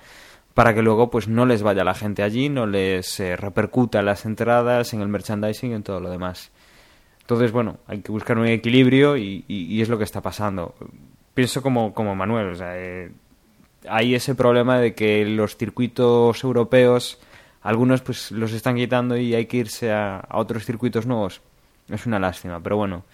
para 0.57 0.73
que 0.73 0.81
luego 0.81 1.11
pues 1.11 1.29
no 1.29 1.45
les 1.45 1.63
vaya 1.63 1.85
la 1.85 1.93
gente 1.93 2.23
allí, 2.23 2.49
no 2.49 2.67
les 2.67 3.19
repercuta 3.19 4.01
las 4.01 4.25
entradas, 4.25 4.95
en 4.95 5.03
el 5.03 5.09
merchandising 5.09 5.73
en 5.73 5.83
todo 5.83 6.01
lo 6.01 6.09
demás. 6.09 6.51
Entonces, 7.21 7.53
bueno, 7.53 7.77
hay 7.87 8.01
que 8.01 8.11
buscar 8.11 8.39
un 8.39 8.47
equilibrio 8.47 9.19
y, 9.19 9.45
es 9.79 9.91
lo 9.91 9.99
que 9.99 10.05
está 10.05 10.23
pasando. 10.23 10.75
Pienso 11.35 11.61
como, 11.61 11.93
como 11.93 12.15
Manuel, 12.17 12.53
o 12.53 12.55
sea, 12.55 12.73
eh, 12.75 13.13
hay 13.87 14.15
ese 14.15 14.35
problema 14.35 14.79
de 14.79 14.95
que 14.95 15.27
los 15.27 15.59
circuitos 15.59 16.43
europeos, 16.43 17.21
algunos 17.61 18.01
pues 18.01 18.31
los 18.31 18.53
están 18.53 18.77
quitando 18.77 19.15
y 19.19 19.35
hay 19.35 19.45
que 19.45 19.59
irse 19.59 19.93
a, 19.93 20.27
otros 20.31 20.65
circuitos 20.65 21.05
nuevos. 21.05 21.43
Es 21.91 22.07
una 22.07 22.19
lástima, 22.19 22.61
pero 22.63 22.79
bueno, 22.79 23.05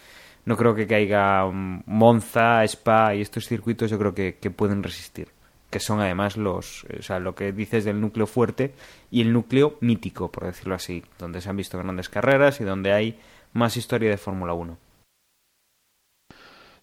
no 0.45 0.57
creo 0.57 0.77
que 0.77 0.87
caiga 0.87 1.45
Monza, 1.51 2.63
Spa 2.63 3.17
y 3.17 3.21
estos 3.21 3.49
circuitos, 3.49 3.91
yo 3.91 3.99
creo 3.99 4.15
que 4.15 4.51
pueden 4.55 4.85
resistir 4.85 5.27
que 5.73 5.81
son 5.81 6.01
además 6.01 6.37
los, 6.37 6.85
o 6.85 7.03
sea, 7.03 7.19
lo 7.19 7.35
que 7.35 7.51
dices 7.51 7.85
del 7.85 8.01
núcleo 8.01 8.27
fuerte 8.27 8.75
y 9.11 9.23
el 9.23 9.33
núcleo 9.33 9.79
mítico, 9.81 10.31
por 10.31 10.45
decirlo 10.45 10.75
así, 10.75 11.03
donde 11.19 11.41
se 11.41 11.49
han 11.49 11.57
visto 11.57 11.79
grandes 11.79 12.11
carreras 12.11 12.61
y 12.61 12.65
donde 12.65 12.93
hay 12.93 13.19
más 13.55 13.77
historia 13.79 14.11
de 14.11 14.19
Fórmula 14.19 14.53
1. 14.53 14.77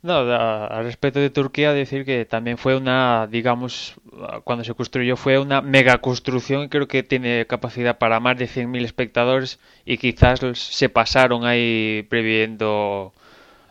No, 0.02 0.14
al 0.18 0.86
respecto 0.86 1.20
de 1.20 1.30
Turquía, 1.30 1.74
decir 1.74 2.04
que 2.04 2.26
también 2.26 2.58
fue 2.58 2.76
una, 2.76 3.28
digamos, 3.28 3.96
cuando 4.44 4.64
se 4.64 4.74
construyó 4.74 5.18
fue 5.18 5.38
una 5.38 5.62
mega 5.62 6.00
construcción 6.00 6.64
y 6.64 6.70
creo 6.70 6.88
que 6.88 7.04
tiene 7.04 7.46
capacidad 7.46 7.98
para 8.00 8.20
más 8.20 8.38
de 8.38 8.48
100.000 8.48 8.86
espectadores 8.86 9.60
y 9.86 9.98
quizás 9.98 10.40
se 10.54 10.90
pasaron 10.90 11.46
ahí 11.46 12.08
previendo 12.10 13.14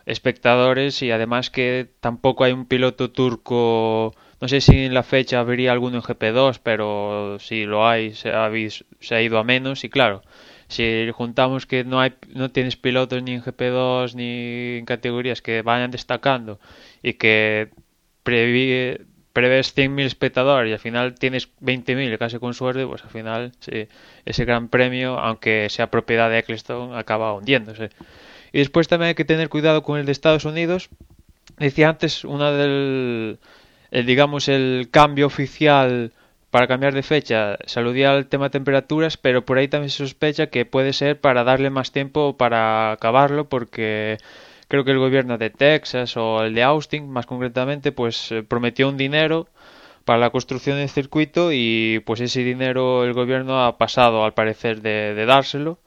espectadores 0.05 1.01
y 1.01 1.11
además 1.11 1.49
que 1.49 1.89
tampoco 1.99 2.43
hay 2.43 2.51
un 2.53 2.65
piloto 2.65 3.11
turco, 3.11 4.15
no 4.41 4.47
sé 4.47 4.61
si 4.61 4.85
en 4.85 4.93
la 4.93 5.03
fecha 5.03 5.39
habría 5.39 5.71
alguno 5.71 5.97
en 5.97 6.03
GP2, 6.03 6.59
pero 6.63 7.37
si 7.39 7.65
lo 7.65 7.87
hay 7.87 8.13
se 8.13 8.31
ha, 8.31 9.21
ido 9.21 9.37
a 9.37 9.43
menos 9.43 9.83
y 9.83 9.89
claro, 9.89 10.23
si 10.67 11.09
juntamos 11.13 11.65
que 11.65 11.83
no 11.83 11.99
hay 11.99 12.13
no 12.33 12.51
tienes 12.51 12.77
pilotos 12.77 13.21
ni 13.23 13.33
en 13.33 13.43
GP2 13.43 14.15
ni 14.15 14.77
en 14.79 14.85
categorías 14.85 15.41
que 15.41 15.61
vayan 15.61 15.91
destacando 15.91 16.59
y 17.03 17.13
que 17.13 17.69
prevé, 18.23 19.01
prevés 19.33 19.75
100.000 19.75 20.05
espectadores 20.05 20.69
y 20.69 20.73
al 20.73 20.79
final 20.79 21.15
tienes 21.15 21.49
20.000 21.61 22.17
casi 22.17 22.39
con 22.39 22.53
suerte, 22.53 22.85
pues 22.85 23.03
al 23.03 23.09
final 23.09 23.51
sí, 23.59 23.87
ese 24.25 24.45
gran 24.45 24.69
premio, 24.69 25.19
aunque 25.19 25.67
sea 25.69 25.91
propiedad 25.91 26.29
de 26.29 26.39
Eccleston, 26.39 26.95
acaba 26.95 27.33
hundiéndose. 27.33 27.89
Y 28.51 28.59
después 28.59 28.87
también 28.87 29.09
hay 29.09 29.15
que 29.15 29.25
tener 29.25 29.49
cuidado 29.49 29.83
con 29.83 29.99
el 29.99 30.05
de 30.05 30.11
Estados 30.11 30.45
Unidos. 30.45 30.89
Decía 31.57 31.89
antes, 31.89 32.23
una 32.25 32.51
del, 32.51 33.39
el, 33.91 34.05
digamos, 34.05 34.47
el 34.47 34.89
cambio 34.91 35.27
oficial 35.27 36.11
para 36.51 36.67
cambiar 36.67 36.93
de 36.93 37.03
fecha 37.03 37.57
se 37.65 37.79
aludía 37.79 38.11
al 38.11 38.27
tema 38.27 38.49
temperaturas, 38.49 39.17
pero 39.17 39.45
por 39.45 39.57
ahí 39.57 39.67
también 39.67 39.89
se 39.89 39.97
sospecha 39.97 40.47
que 40.47 40.65
puede 40.65 40.93
ser 40.93 41.19
para 41.19 41.43
darle 41.43 41.69
más 41.69 41.91
tiempo 41.91 42.37
para 42.37 42.91
acabarlo, 42.91 43.49
porque 43.49 44.17
creo 44.67 44.83
que 44.85 44.91
el 44.91 44.99
gobierno 44.99 45.37
de 45.37 45.49
Texas 45.49 46.17
o 46.17 46.43
el 46.43 46.55
de 46.55 46.63
Austin, 46.63 47.09
más 47.09 47.25
concretamente, 47.25 47.91
pues 47.91 48.31
eh, 48.31 48.43
prometió 48.43 48.89
un 48.89 48.97
dinero 48.97 49.47
para 50.05 50.19
la 50.19 50.31
construcción 50.31 50.77
del 50.77 50.89
circuito 50.89 51.51
y 51.53 52.01
pues 52.05 52.21
ese 52.21 52.43
dinero 52.43 53.03
el 53.05 53.13
gobierno 53.13 53.63
ha 53.63 53.77
pasado 53.77 54.23
al 54.25 54.33
parecer 54.33 54.81
de 54.81 55.25
dárselo 55.25 55.79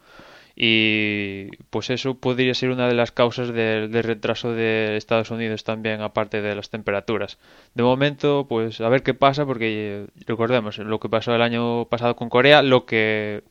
y 0.64 1.48
pues 1.70 1.90
eso 1.90 2.14
podría 2.14 2.54
ser 2.54 2.70
una 2.70 2.86
de 2.86 2.94
las 2.94 3.10
causas 3.10 3.52
del, 3.52 3.92
retraso 4.04 4.52
de 4.52 4.96
Estados 4.96 5.32
Unidos 5.32 5.64
también 5.64 6.02
aparte 6.02 6.40
de 6.40 6.54
las 6.54 6.70
temperaturas. 6.70 7.38
De 7.74 7.82
momento 7.82 8.46
pues 8.48 8.80
a 8.80 8.88
ver 8.88 9.02
qué 9.02 9.12
pasa 9.12 9.44
porque 9.44 10.06
recordemos 10.24 10.78
lo 10.78 11.00
que 11.00 11.08
pasó 11.08 11.34
el 11.34 11.42
año 11.42 11.86
pasado 11.86 12.14
con 12.14 12.28
Corea 12.28 12.62
lo 12.62 12.86
que 12.86 13.42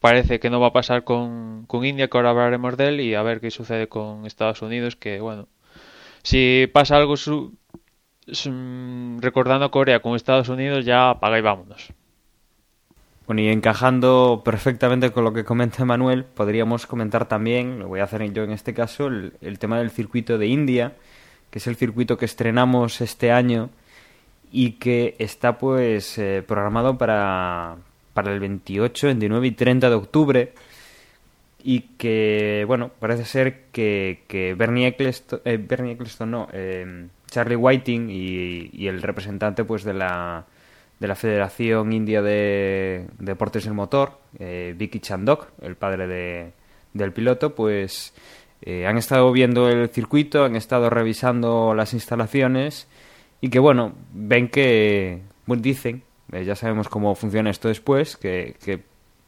parece 0.00 0.40
que 0.40 0.48
no 0.48 0.58
va 0.58 0.68
a 0.68 0.72
pasar 0.72 1.04
con, 1.04 1.66
con 1.66 1.84
India 1.84 2.08
que 2.08 2.16
ahora 2.16 2.30
hablaremos 2.30 2.78
de 2.78 2.88
él 2.88 3.00
y 3.02 3.14
a 3.14 3.22
ver 3.22 3.42
qué 3.42 3.50
sucede 3.50 3.86
con 3.88 4.24
Estados 4.24 4.62
Unidos 4.62 4.96
que 4.96 5.20
bueno 5.20 5.48
si 6.22 6.66
pasa 6.72 6.96
algo 6.96 7.18
su, 7.18 7.58
recordando 9.20 9.70
Corea 9.70 10.00
con 10.00 10.16
Estados 10.16 10.48
Unidos 10.48 10.86
ya 10.86 11.10
apaga 11.10 11.38
y 11.38 11.42
vámonos 11.42 11.92
bueno, 13.26 13.42
y 13.42 13.48
encajando 13.48 14.42
perfectamente 14.44 15.10
con 15.10 15.24
lo 15.24 15.32
que 15.32 15.44
comenta 15.44 15.84
Manuel, 15.84 16.24
podríamos 16.24 16.86
comentar 16.86 17.26
también, 17.26 17.80
lo 17.80 17.88
voy 17.88 17.98
a 17.98 18.04
hacer 18.04 18.32
yo 18.32 18.44
en 18.44 18.52
este 18.52 18.72
caso, 18.72 19.08
el, 19.08 19.58
tema 19.58 19.78
del 19.78 19.90
circuito 19.90 20.38
de 20.38 20.46
India, 20.46 20.92
que 21.50 21.58
es 21.58 21.66
el 21.66 21.74
circuito 21.74 22.16
que 22.16 22.24
estrenamos 22.24 23.00
este 23.00 23.32
año 23.32 23.70
y 24.52 24.72
que 24.72 25.16
está 25.18 25.58
pues 25.58 26.18
eh, 26.18 26.44
programado 26.46 26.98
para, 26.98 27.76
para 28.14 28.32
el 28.32 28.38
28, 28.38 29.08
29 29.08 29.46
y 29.48 29.50
30 29.50 29.90
de 29.90 29.96
octubre 29.96 30.52
y 31.64 31.80
que, 31.98 32.64
bueno, 32.68 32.92
parece 33.00 33.24
ser 33.24 33.64
que, 33.72 34.22
que 34.28 34.54
Bernie 34.54 34.86
Eccleston, 34.86 35.40
eh, 35.44 35.56
Bernie 35.56 35.94
Eccleston 35.94 36.30
no, 36.30 36.48
eh, 36.52 37.08
Charlie 37.28 37.56
Whiting 37.56 38.08
y, 38.08 38.70
y 38.72 38.86
el 38.86 39.02
representante 39.02 39.64
pues 39.64 39.82
de 39.82 39.94
la 39.94 40.46
de 40.98 41.08
la 41.08 41.14
Federación 41.14 41.92
India 41.92 42.22
de 42.22 43.06
Deportes 43.18 43.64
del 43.64 43.74
Motor, 43.74 44.18
eh, 44.38 44.74
Vicky 44.76 45.00
Chandok, 45.00 45.48
el 45.60 45.76
padre 45.76 46.06
de, 46.06 46.52
del 46.94 47.12
piloto, 47.12 47.54
pues 47.54 48.14
eh, 48.62 48.86
han 48.86 48.96
estado 48.96 49.30
viendo 49.32 49.68
el 49.68 49.88
circuito, 49.90 50.44
han 50.44 50.56
estado 50.56 50.90
revisando 50.90 51.74
las 51.74 51.92
instalaciones 51.92 52.88
y 53.40 53.50
que, 53.50 53.58
bueno, 53.58 53.92
ven 54.12 54.48
que, 54.48 55.22
dicen, 55.46 56.02
eh, 56.32 56.44
ya 56.44 56.54
sabemos 56.54 56.88
cómo 56.88 57.14
funciona 57.14 57.50
esto 57.50 57.68
después, 57.68 58.16
que, 58.16 58.56
que 58.64 58.82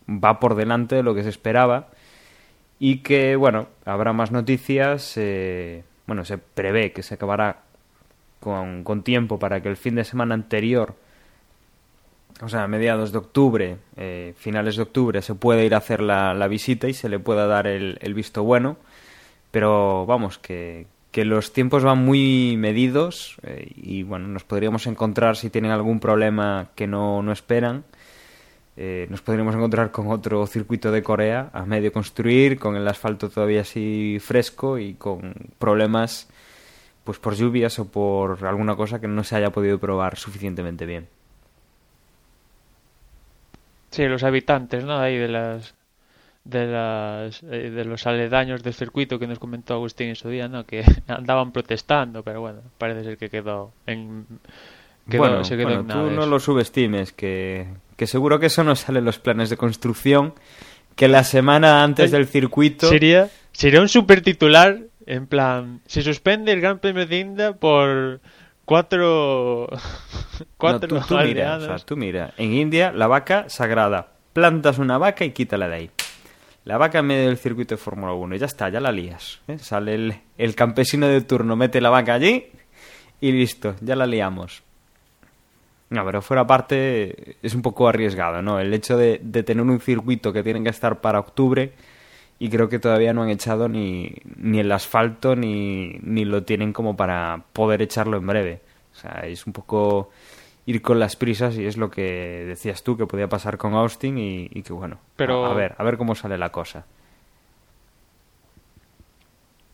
va 0.09 0.41
por 0.41 0.55
delante 0.55 0.97
de 0.97 1.03
lo 1.03 1.15
que 1.15 1.23
se 1.23 1.29
esperaba 1.29 1.89
y 2.79 2.99
que, 2.99 3.37
bueno, 3.37 3.69
habrá 3.85 4.13
más 4.13 4.33
noticias, 4.33 5.13
eh, 5.17 5.85
bueno, 6.07 6.25
se 6.25 6.39
prevé 6.39 6.93
que 6.93 7.03
se 7.03 7.15
acabará 7.15 7.63
con, 8.41 8.85
con 8.85 9.03
tiempo 9.03 9.39
para 9.39 9.61
que 9.61 9.69
el 9.69 9.77
fin 9.77 9.97
de 9.97 10.05
semana 10.05 10.35
anterior 10.35 10.95
o 12.41 12.49
sea, 12.49 12.65
a 12.65 12.69
mediados 12.69 13.13
de 13.13 13.19
octubre, 13.19 13.79
eh, 13.97 14.35
finales 14.37 14.77
de 14.77 14.83
octubre, 14.83 15.23
se 15.23 15.35
puede 15.35 15.65
ir 15.67 15.75
a 15.75 15.79
hacer 15.79 16.01
la, 16.01 16.35
la 16.35 16.49
visita 16.49 16.89
y 16.89 16.95
se 16.95 17.09
le 17.09 17.19
pueda 17.19 17.47
dar 17.47 17.67
el, 17.67 17.99
visto 18.15 18.43
bueno. 18.45 18.77
Pero 19.51 20.07
vamos, 20.07 20.39
que, 20.39 20.87
que, 21.11 21.25
los 21.25 21.53
tiempos 21.53 21.83
van 21.83 22.05
muy 22.05 22.57
medidos 22.57 23.37
eh, 23.43 23.71
y 23.77 24.03
bueno, 24.03 24.29
nos 24.29 24.45
podríamos 24.45 24.87
encontrar 24.87 25.37
si 25.37 25.51
tienen 25.51 25.71
algún 25.73 26.01
problema 26.01 26.69
que 26.75 26.87
no, 26.87 27.23
no 27.23 27.33
esperan. 27.33 27.85
eh, 28.77 29.07
nos 29.11 29.23
podríamos 29.23 29.55
encontrar 29.55 29.91
con 29.91 30.09
otro 30.09 30.47
circuito 30.47 30.93
de 30.93 31.03
Corea 31.03 31.51
a 31.53 31.67
medio 31.67 31.93
construir, 31.93 32.59
con 32.59 32.77
el 32.77 32.87
asfalto 32.87 33.31
todavía 33.31 33.63
así 33.63 34.19
fresco 34.21 34.79
y 34.79 34.95
con 34.95 35.35
problemas 35.59 36.29
pues 37.05 37.19
por 37.19 37.35
lluvias 37.35 37.79
o 37.79 37.91
por 37.91 38.45
alguna 38.47 38.77
cosa 38.77 39.01
que 39.01 39.09
no 39.09 39.25
se 39.25 39.35
haya 39.37 39.51
podido 39.51 39.79
probar 39.79 40.17
suficientemente 40.19 40.87
bien. 40.87 41.09
Sí, 43.91 44.05
los 44.05 44.23
habitantes, 44.23 44.85
¿no? 44.85 44.99
Ahí 44.99 45.17
de 45.17 45.29
las 45.29 45.75
de 46.45 46.67
las 46.67 47.43
eh, 47.43 47.71
de 47.71 47.85
los 47.85 48.07
aledaños 48.07 48.63
del 48.63 48.73
circuito 48.73 49.19
que 49.19 49.27
nos 49.27 49.39
comentó 49.39 49.75
Agustín 49.75 50.09
en 50.09 50.17
su 50.17 50.29
día, 50.29 50.49
¿no? 50.49 50.65
Que 50.65 50.85
andaban 51.09 51.53
protestando, 51.53 52.23
pero 52.23 52.41
bueno, 52.41 52.61
parece 52.79 53.05
ser 53.05 53.19
que 53.19 53.29
quedó 53.29 53.73
en 53.87 54.27
quedó, 55.09 55.23
bueno, 55.23 55.45
se 55.45 55.57
quedó 55.57 55.67
bueno, 55.69 55.81
en 55.81 55.87
tú 55.87 55.95
nada 55.95 56.11
no 56.11 56.23
eso. 56.23 56.31
lo 56.31 56.41
subestimes, 56.41 57.13
que, 57.13 57.67
que 57.97 58.07
seguro 58.07 58.39
que 58.39 58.47
eso 58.47 58.65
no 58.65 58.77
sale 58.77 59.01
en 59.01 59.05
los 59.05 59.19
planes 59.19 59.51
de 59.51 59.57
construcción, 59.57 60.35
que 60.97 61.09
la 61.09 61.25
semana 61.25 61.83
antes 61.83 62.11
Oye, 62.11 62.19
del 62.19 62.27
circuito... 62.27 62.89
Sería 62.89 63.29
sería 63.53 63.81
un 63.81 63.89
super 63.89 64.21
titular 64.23 64.79
en 65.09 65.27
plan 65.27 65.81
se 65.87 66.03
suspende 66.03 66.53
el 66.53 66.61
Gran 66.61 66.79
Premio 66.79 67.07
de 67.07 67.19
India 67.19 67.53
por 67.55 68.21
cuatro 68.69 69.67
No, 70.39 70.47
cuatro 70.59 70.89
tú, 70.89 71.01
tú 71.09 71.17
mira, 71.17 71.57
o 71.57 71.61
sea, 71.61 71.79
tú 71.79 71.97
mira, 71.97 72.35
en 72.37 72.53
India 72.53 72.93
la 72.93 73.07
vaca 73.07 73.49
sagrada, 73.49 74.13
plantas 74.35 74.79
una 74.79 74.99
vaca 74.99 75.25
y 75.25 75.33
quítala 75.33 75.69
de 75.69 75.75
ahí. 75.75 75.91
La 76.65 76.77
vaca 76.77 76.99
en 76.99 77.07
medio 77.07 77.29
del 77.29 77.39
circuito 77.39 77.75
de 77.75 77.81
Fórmula 77.81 78.13
1, 78.13 78.37
y 78.37 78.39
ya 78.39 78.47
está, 78.47 78.69
ya 78.69 78.79
la 78.79 78.93
lías. 78.93 79.41
¿eh? 79.49 79.59
Sale 79.59 79.95
el, 79.95 80.21
el 80.37 80.55
campesino 80.55 81.07
de 81.09 81.23
turno, 81.23 81.57
mete 81.57 81.81
la 81.81 81.89
vaca 81.89 82.15
allí 82.15 82.47
y 83.23 83.33
listo, 83.33 83.75
ya 83.81 83.97
la 83.97 84.07
liamos. 84.07 84.63
No, 85.89 86.05
pero 86.05 86.21
fuera 86.21 86.47
parte 86.47 87.37
es 87.43 87.55
un 87.55 87.63
poco 87.63 87.89
arriesgado, 87.89 88.43
¿no? 88.43 88.61
El 88.61 88.75
hecho 88.75 88.99
de, 88.99 89.19
de 89.23 89.43
tener 89.43 89.65
un 89.65 89.81
circuito 89.81 90.31
que 90.31 90.43
tiene 90.43 90.63
que 90.63 90.69
estar 90.69 91.01
para 91.01 91.21
octubre 91.21 91.73
y 92.39 92.51
creo 92.51 92.69
que 92.69 92.79
todavía 92.79 93.13
no 93.13 93.23
han 93.23 93.31
echado 93.31 93.69
ni, 93.69 94.15
ni 94.37 94.61
el 94.61 94.71
asfalto 94.73 95.37
ni, 95.37 95.99
ni 96.03 96.25
lo 96.25 96.45
tienen 96.45 96.73
como 96.73 96.97
para 96.97 97.45
poder 97.53 97.83
echarlo 97.83 98.17
en 98.19 98.27
breve. 98.27 98.61
O 98.93 98.97
sea, 98.97 99.23
es 99.27 99.47
un 99.47 99.53
poco 99.53 100.11
ir 100.67 100.83
con 100.83 101.01
las 101.01 101.17
prisas 101.17 101.57
y 101.57 101.67
es 101.67 101.77
lo 101.77 101.91
que 101.91 102.03
decías 102.47 102.83
tú 102.85 102.97
que 102.97 103.07
podía 103.07 103.29
pasar 103.29 103.59
con 103.59 103.75
Austin 103.75 104.19
y, 104.19 104.49
y 104.53 104.63
que 104.63 104.73
bueno, 104.73 104.99
Pero- 105.17 105.45
a, 105.47 105.51
a 105.51 105.55
ver, 105.55 105.75
a 105.79 105.85
ver 105.85 105.99
cómo 105.99 106.15
sale 106.15 106.39
la 106.39 106.51
cosa. 106.53 106.87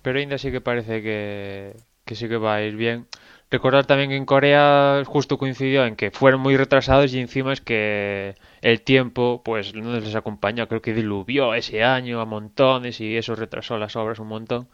Pero 0.02 0.21
India 0.21 0.38
sí 0.38 0.50
que 0.52 0.61
parece 0.61 1.02
que, 1.02 1.76
que 2.04 2.14
sí 2.14 2.28
que 2.28 2.37
va 2.37 2.56
a 2.56 2.62
ir 2.62 2.76
bien. 2.76 3.09
Recordar 3.54 3.87
también 3.87 4.11
que 4.11 4.16
en 4.16 4.26
Corea 4.26 5.04
justo 5.06 5.38
coincidió 5.38 5.87
en 5.87 5.94
que 5.94 6.11
fueron 6.11 6.40
muy 6.40 6.56
retrasados 6.56 7.14
y 7.14 7.20
encima 7.20 7.52
es 7.52 7.61
que 7.61 8.34
el 8.62 8.81
tiempo 8.81 9.42
pues 9.44 9.72
no 9.76 9.92
les 10.00 10.16
acompañó. 10.16 10.66
Creo 10.66 10.83
que 10.83 10.92
diluvió 10.92 11.55
ese 11.55 11.85
año 11.85 12.20
a 12.20 12.24
montones 12.24 13.00
y 13.00 13.16
eso 13.16 13.37
retrasó 13.37 13.79
las 13.79 13.94
obras 13.94 14.18
un 14.18 14.26
montón. 14.26 14.66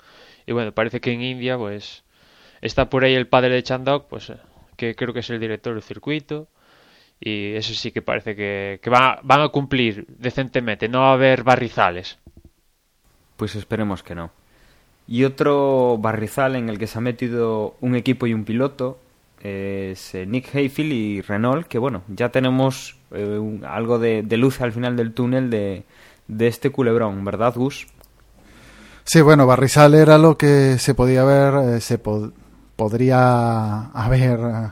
Y 0.46 0.52
bueno, 0.52 0.72
parece 0.72 1.02
que 1.02 1.12
en 1.12 1.20
India 1.20 1.58
pues 1.58 2.04
está 2.62 2.88
por 2.88 3.04
ahí 3.04 3.14
el 3.14 3.26
padre 3.26 3.50
de 3.54 3.62
Chandok, 3.62 4.08
pues 4.08 4.32
que 4.78 4.94
creo 4.94 5.12
que 5.12 5.20
es 5.20 5.28
el 5.28 5.40
director 5.40 5.74
del 5.74 5.82
circuito. 5.82 6.48
Y 7.20 7.52
eso 7.56 7.74
sí 7.74 7.92
que 7.92 8.00
parece 8.00 8.34
que, 8.34 8.80
que 8.82 8.88
va- 8.88 9.20
van 9.22 9.42
a 9.42 9.48
cumplir 9.50 10.06
decentemente, 10.08 10.88
no 10.88 11.00
va 11.00 11.10
a 11.10 11.12
haber 11.12 11.42
barrizales. 11.42 12.18
Pues 13.36 13.54
esperemos 13.56 14.02
que 14.02 14.14
no. 14.14 14.30
Y 15.10 15.24
otro 15.24 15.98
barrizal 15.98 16.54
en 16.56 16.68
el 16.70 16.78
que 16.78 16.86
se 16.86 16.96
ha 16.96 17.00
metido 17.02 17.74
un 17.80 17.96
equipo 17.96 18.26
y 18.26 18.32
un 18.32 18.44
piloto 18.44 18.98
es 19.42 20.14
eh, 20.14 20.24
Nick 20.24 20.54
Hayfield 20.54 20.92
y 20.92 21.20
Renault, 21.20 21.66
que 21.66 21.78
bueno, 21.78 22.02
ya 22.08 22.28
tenemos 22.30 22.96
eh, 23.10 23.36
un- 23.38 23.64
algo 23.64 23.98
de, 23.98 24.22
luz 24.36 24.60
al 24.60 24.72
final 24.72 24.96
del 24.96 25.12
túnel 25.12 25.50
de, 25.50 25.82
de 26.28 26.46
este 26.46 26.70
culebrón, 26.70 27.24
¿verdad, 27.24 27.52
Gus? 27.56 27.86
Sí, 29.04 29.20
bueno, 29.20 29.46
Barrizal 29.46 29.94
era 29.94 30.16
lo 30.16 30.38
que 30.38 30.78
se 30.78 30.94
podía 30.94 31.24
ver, 31.24 31.54
eh, 31.76 31.80
se 31.80 31.98
po- 31.98 32.30
podría 32.76 33.86
haber, 33.86 34.38
eh, 34.40 34.68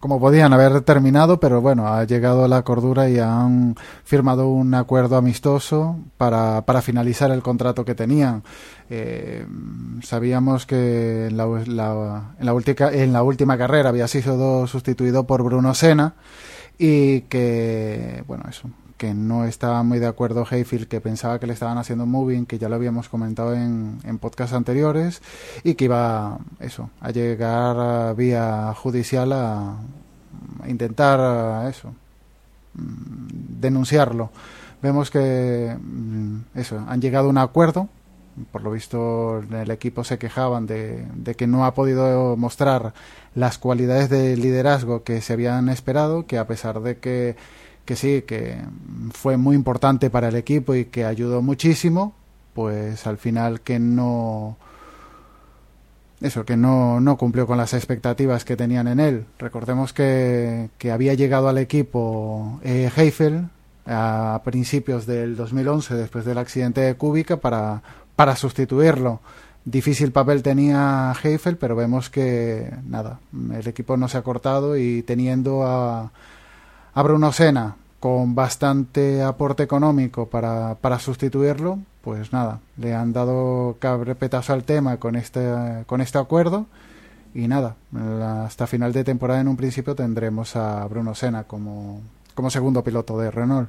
como 0.00 0.20
podían 0.20 0.52
haber 0.52 0.80
terminado, 0.82 1.40
pero 1.40 1.60
bueno, 1.60 1.88
ha 1.88 2.04
llegado 2.04 2.46
la 2.48 2.62
cordura 2.62 3.08
y 3.08 3.18
han 3.18 3.74
firmado 4.04 4.48
un 4.48 4.74
acuerdo 4.74 5.16
amistoso 5.16 5.96
para, 6.16 6.62
para 6.66 6.82
finalizar 6.82 7.30
el 7.30 7.42
contrato 7.42 7.84
que 7.84 7.94
tenían. 7.94 8.42
Eh, 8.90 9.46
sabíamos 10.02 10.66
que 10.66 11.26
en 11.26 11.36
la, 11.36 11.46
la- 11.66 12.34
en, 12.38 12.46
la 12.46 12.52
última, 12.54 12.90
en 12.92 13.12
la 13.12 13.22
última 13.22 13.58
carrera 13.58 13.88
había 13.90 14.08
sido 14.08 14.66
sustituido 14.66 15.26
por 15.26 15.42
Bruno 15.42 15.74
Senna 15.74 16.14
y 16.78 17.22
que, 17.22 18.22
bueno, 18.26 18.44
eso, 18.48 18.68
que 18.98 19.14
no 19.14 19.44
estaba 19.44 19.82
muy 19.82 20.00
de 20.00 20.06
acuerdo 20.06 20.44
Hayfield, 20.48 20.88
que 20.88 21.00
pensaba 21.00 21.38
que 21.38 21.46
le 21.46 21.54
estaban 21.54 21.78
haciendo 21.78 22.04
moving, 22.04 22.44
que 22.44 22.58
ya 22.58 22.68
lo 22.68 22.74
habíamos 22.74 23.08
comentado 23.08 23.54
en, 23.54 23.98
en 24.04 24.18
podcasts 24.18 24.54
anteriores, 24.54 25.22
y 25.64 25.74
que 25.74 25.86
iba, 25.86 26.38
eso, 26.60 26.90
a 27.00 27.10
llegar 27.10 27.78
a 27.78 28.12
vía 28.12 28.74
judicial 28.74 29.32
a, 29.32 29.76
intentar, 30.66 31.20
a 31.20 31.68
eso, 31.70 31.94
mm, 32.74 33.60
denunciarlo. 33.60 34.30
Vemos 34.82 35.10
que, 35.10 35.76
mm, 35.80 36.38
eso, 36.54 36.84
han 36.86 37.00
llegado 37.00 37.28
a 37.28 37.30
un 37.30 37.38
acuerdo, 37.38 37.88
por 38.52 38.62
lo 38.62 38.70
visto 38.70 39.38
el 39.40 39.70
equipo 39.70 40.04
se 40.04 40.18
quejaban 40.18 40.66
de, 40.66 41.06
de 41.14 41.34
que 41.34 41.48
no 41.48 41.64
ha 41.64 41.74
podido 41.74 42.36
mostrar 42.36 42.94
las 43.34 43.58
cualidades 43.58 44.10
de 44.10 44.36
liderazgo 44.36 45.02
que 45.02 45.20
se 45.20 45.32
habían 45.32 45.68
esperado, 45.68 46.26
que 46.26 46.38
a 46.38 46.46
pesar 46.46 46.80
de 46.80 46.98
que, 46.98 47.36
que 47.88 47.96
sí, 47.96 48.20
que 48.26 48.58
fue 49.12 49.38
muy 49.38 49.56
importante 49.56 50.10
para 50.10 50.28
el 50.28 50.36
equipo 50.36 50.74
y 50.74 50.84
que 50.84 51.06
ayudó 51.06 51.40
muchísimo, 51.40 52.12
pues 52.52 53.06
al 53.06 53.16
final 53.16 53.62
que 53.62 53.78
no 53.78 54.58
eso, 56.20 56.44
que 56.44 56.58
no, 56.58 57.00
no 57.00 57.16
cumplió 57.16 57.46
con 57.46 57.56
las 57.56 57.72
expectativas 57.72 58.44
que 58.44 58.56
tenían 58.56 58.88
en 58.88 59.00
él. 59.00 59.24
Recordemos 59.38 59.94
que, 59.94 60.68
que 60.76 60.90
había 60.90 61.14
llegado 61.14 61.48
al 61.48 61.56
equipo 61.56 62.60
eh, 62.62 62.90
Heifel 62.94 63.48
a 63.86 64.42
principios 64.44 65.06
del 65.06 65.34
2011, 65.34 65.94
después 65.94 66.26
del 66.26 66.36
accidente 66.36 66.82
de 66.82 66.94
Kubica, 66.94 67.38
para, 67.38 67.82
para 68.14 68.36
sustituirlo. 68.36 69.20
Difícil 69.64 70.12
papel 70.12 70.42
tenía 70.42 71.14
Heifel, 71.24 71.56
pero 71.56 71.74
vemos 71.74 72.10
que 72.10 72.70
nada, 72.86 73.20
el 73.32 73.66
equipo 73.66 73.96
no 73.96 74.08
se 74.08 74.18
ha 74.18 74.22
cortado 74.22 74.76
y 74.76 75.02
teniendo 75.04 75.62
a, 75.62 76.12
a 76.98 77.02
Bruno 77.04 77.30
Sena 77.30 77.76
con 78.00 78.34
bastante 78.34 79.22
aporte 79.22 79.62
económico 79.62 80.26
para, 80.26 80.74
para 80.80 80.98
sustituirlo, 80.98 81.78
pues 82.02 82.32
nada, 82.32 82.58
le 82.76 82.92
han 82.92 83.12
dado 83.12 83.76
carpetazo 83.78 84.52
al 84.52 84.64
tema 84.64 84.96
con 84.96 85.14
este, 85.14 85.48
con 85.86 86.00
este 86.00 86.18
acuerdo 86.18 86.66
y 87.34 87.46
nada, 87.46 87.76
hasta 88.44 88.66
final 88.66 88.92
de 88.92 89.04
temporada 89.04 89.40
en 89.40 89.46
un 89.46 89.56
principio 89.56 89.94
tendremos 89.94 90.56
a 90.56 90.84
Bruno 90.88 91.14
Sena 91.14 91.44
como, 91.44 92.00
como 92.34 92.50
segundo 92.50 92.82
piloto 92.82 93.16
de 93.16 93.30
Renault. 93.30 93.68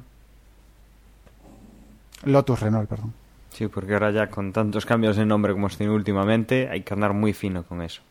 Lotus 2.24 2.58
Renault, 2.58 2.88
perdón. 2.88 3.12
Sí, 3.50 3.68
porque 3.68 3.92
ahora 3.92 4.10
ya 4.10 4.28
con 4.28 4.52
tantos 4.52 4.84
cambios 4.84 5.16
de 5.16 5.24
nombre 5.24 5.52
como 5.52 5.66
hemos 5.66 5.76
tenido 5.76 5.94
últimamente, 5.94 6.68
hay 6.68 6.82
que 6.82 6.94
andar 6.94 7.12
muy 7.12 7.32
fino 7.32 7.62
con 7.62 7.80
eso. 7.80 8.02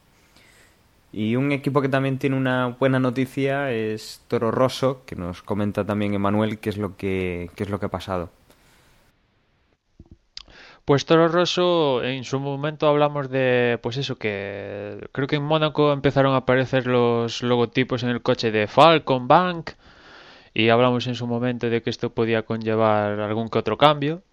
Y 1.12 1.36
un 1.36 1.52
equipo 1.52 1.82
que 1.82 1.89
también 1.89 2.19
tiene 2.19 2.36
una 2.38 2.67
buena 2.67 3.00
noticia 3.00 3.72
es 3.72 4.24
Toro 4.28 4.52
Rosso, 4.52 5.04
que 5.06 5.15
nos 5.15 5.41
comenta 5.41 5.86
también 5.86 6.13
Emanuel 6.13 6.60
qué 6.60 6.69
es 6.69 6.78
lo 6.78 6.98
que 6.98 7.50
qué 7.56 7.63
es 7.63 7.69
lo 7.69 7.80
que 7.80 7.88
ha 7.88 7.89
pasado. 7.89 8.30
Pues 10.86 11.06
Toro 11.06 11.28
Rosso, 11.28 12.04
en 12.04 12.24
su 12.24 12.39
momento 12.39 12.88
hablamos 12.88 13.30
de, 13.30 13.80
pues 13.84 13.98
eso, 13.98 14.17
que 14.17 15.08
creo 15.12 15.28
que 15.28 15.36
en 15.36 15.43
Mónaco 15.43 15.93
empezaron 15.93 16.34
a 16.34 16.38
aparecer 16.38 16.88
los 16.88 17.43
logotipos 17.43 18.02
en 18.04 18.10
el 18.10 18.24
coche 18.24 18.52
de 18.52 18.65
Falcon 18.67 19.28
Bank 19.28 19.72
y 20.54 20.69
hablamos 20.69 21.08
en 21.08 21.15
su 21.15 21.28
momento 21.28 21.69
de 21.69 21.82
que 21.84 21.91
esto 21.91 22.13
podía 22.13 22.43
conllevar 22.43 23.19
algún 23.19 23.50
que 23.50 23.60
otro 23.60 23.78
cambio 23.78 24.24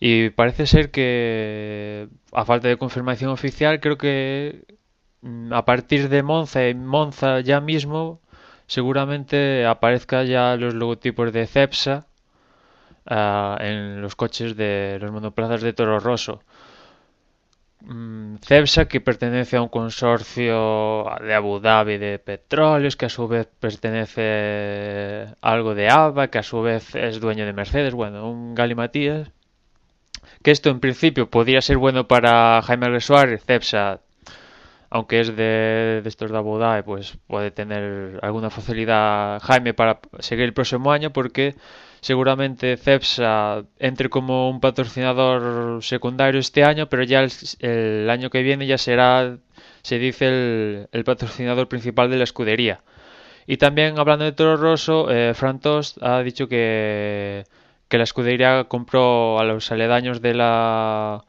y 0.00 0.30
parece 0.30 0.66
ser 0.66 0.90
que 0.90 2.08
a 2.32 2.44
falta 2.44 2.68
de 2.68 2.76
confirmación 2.78 3.30
oficial 3.30 3.80
creo 3.80 3.98
que 3.98 4.64
a 5.50 5.64
partir 5.64 6.08
de 6.08 6.22
Monza 6.22 6.68
y 6.68 6.74
Monza 6.74 7.40
ya 7.40 7.60
mismo 7.60 8.20
seguramente 8.66 9.66
aparezca 9.66 10.24
ya 10.24 10.56
los 10.56 10.74
logotipos 10.74 11.32
de 11.32 11.46
Cepsa 11.46 12.06
ah, 13.06 13.56
en 13.60 14.02
los 14.02 14.16
coches 14.16 14.56
de 14.56 14.98
los 15.00 15.10
monoplazas 15.12 15.62
de 15.62 15.72
Toro 15.72 15.98
Rosso. 16.00 16.42
Mm, 17.80 18.36
Cepsa, 18.42 18.86
que 18.88 19.00
pertenece 19.00 19.56
a 19.56 19.62
un 19.62 19.68
consorcio 19.68 21.04
de 21.20 21.34
Abu 21.34 21.60
Dhabi 21.60 21.98
de 21.98 22.18
petróleos, 22.18 22.96
que 22.96 23.06
a 23.06 23.10
su 23.10 23.28
vez 23.28 23.46
pertenece 23.60 25.26
a 25.40 25.52
algo 25.52 25.74
de 25.74 25.88
ABA, 25.90 26.28
que 26.28 26.38
a 26.38 26.42
su 26.42 26.62
vez 26.62 26.94
es 26.94 27.20
dueño 27.20 27.44
de 27.46 27.52
Mercedes, 27.52 27.94
bueno, 27.94 28.30
un 28.30 28.54
galimatías. 28.54 29.30
Que 30.42 30.50
esto 30.50 30.70
en 30.70 30.80
principio 30.80 31.30
podría 31.30 31.60
ser 31.62 31.78
bueno 31.78 32.06
para 32.08 32.62
Jaime 32.62 33.00
Suárez, 33.00 33.44
Cepsa 33.44 34.00
aunque 34.94 35.18
es 35.18 35.34
de, 35.34 36.02
estos 36.04 36.30
de 36.30 36.38
Abu 36.38 36.60
pues 36.84 37.18
puede 37.26 37.50
tener 37.50 38.20
alguna 38.22 38.48
facilidad 38.48 39.40
Jaime 39.42 39.74
para 39.74 39.98
seguir 40.20 40.44
el 40.44 40.52
próximo 40.52 40.92
año 40.92 41.12
porque 41.12 41.56
seguramente 42.00 42.76
Cepsa 42.76 43.64
entre 43.80 44.08
como 44.08 44.48
un 44.48 44.60
patrocinador 44.60 45.82
secundario 45.82 46.38
este 46.38 46.62
año, 46.62 46.88
pero 46.88 47.02
ya 47.02 47.26
el, 47.58 48.08
año 48.08 48.30
que 48.30 48.42
viene 48.42 48.68
ya 48.68 48.78
será, 48.78 49.36
se 49.82 49.98
dice, 49.98 50.28
el, 50.28 50.88
el, 50.92 51.02
patrocinador 51.02 51.66
principal 51.66 52.08
de 52.08 52.18
la 52.18 52.24
escudería. 52.24 52.84
Y 53.48 53.56
también 53.56 53.98
hablando 53.98 54.24
de 54.24 54.32
Toro 54.32 54.56
Rosso, 54.56 55.10
eh, 55.10 55.34
Frantos 55.34 55.96
ha 56.02 56.20
dicho 56.22 56.46
que, 56.46 57.44
que 57.88 57.98
la 57.98 58.04
escudería 58.04 58.64
compró 58.68 59.40
a 59.40 59.44
los 59.44 59.72
aledaños 59.72 60.22
de 60.22 60.34
la 60.34 61.24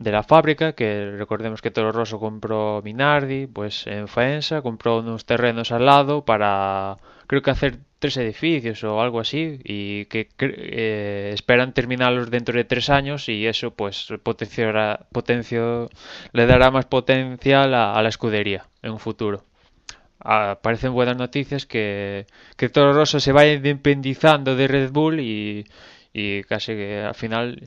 de 0.00 0.12
la 0.12 0.22
fábrica, 0.22 0.72
que 0.72 1.14
recordemos 1.18 1.60
que 1.60 1.70
Toro 1.70 1.92
Rosso 1.92 2.18
compró 2.18 2.80
Minardi, 2.82 3.46
pues 3.46 3.86
en 3.86 4.08
Faenza, 4.08 4.62
compró 4.62 5.00
unos 5.00 5.26
terrenos 5.26 5.72
al 5.72 5.84
lado 5.84 6.24
para, 6.24 6.96
creo 7.26 7.42
que 7.42 7.50
hacer 7.50 7.78
tres 7.98 8.16
edificios 8.16 8.82
o 8.82 9.02
algo 9.02 9.20
así, 9.20 9.60
y 9.62 10.06
que 10.06 10.28
eh, 10.38 11.32
esperan 11.34 11.74
terminarlos 11.74 12.30
dentro 12.30 12.56
de 12.56 12.64
tres 12.64 12.88
años 12.88 13.28
y 13.28 13.46
eso 13.46 13.72
pues 13.72 14.08
potenciará, 14.22 15.06
potencio, 15.12 15.90
le 16.32 16.46
dará 16.46 16.70
más 16.70 16.86
potencial 16.86 17.74
a, 17.74 18.02
la 18.02 18.08
escudería 18.08 18.66
en 18.82 18.92
un 18.92 19.00
futuro. 19.00 19.44
Ah, 20.18 20.60
parecen 20.62 20.94
buenas 20.94 21.16
noticias 21.18 21.66
que, 21.66 22.26
que 22.56 22.68
Toro 22.70 22.94
Rosso 22.94 23.20
se 23.20 23.32
vaya 23.32 23.52
independizando 23.52 24.56
de 24.56 24.66
Red 24.68 24.92
Bull 24.92 25.20
y, 25.20 25.66
y 26.12 26.42
casi 26.44 26.72
que 26.74 27.00
al 27.00 27.14
final 27.14 27.62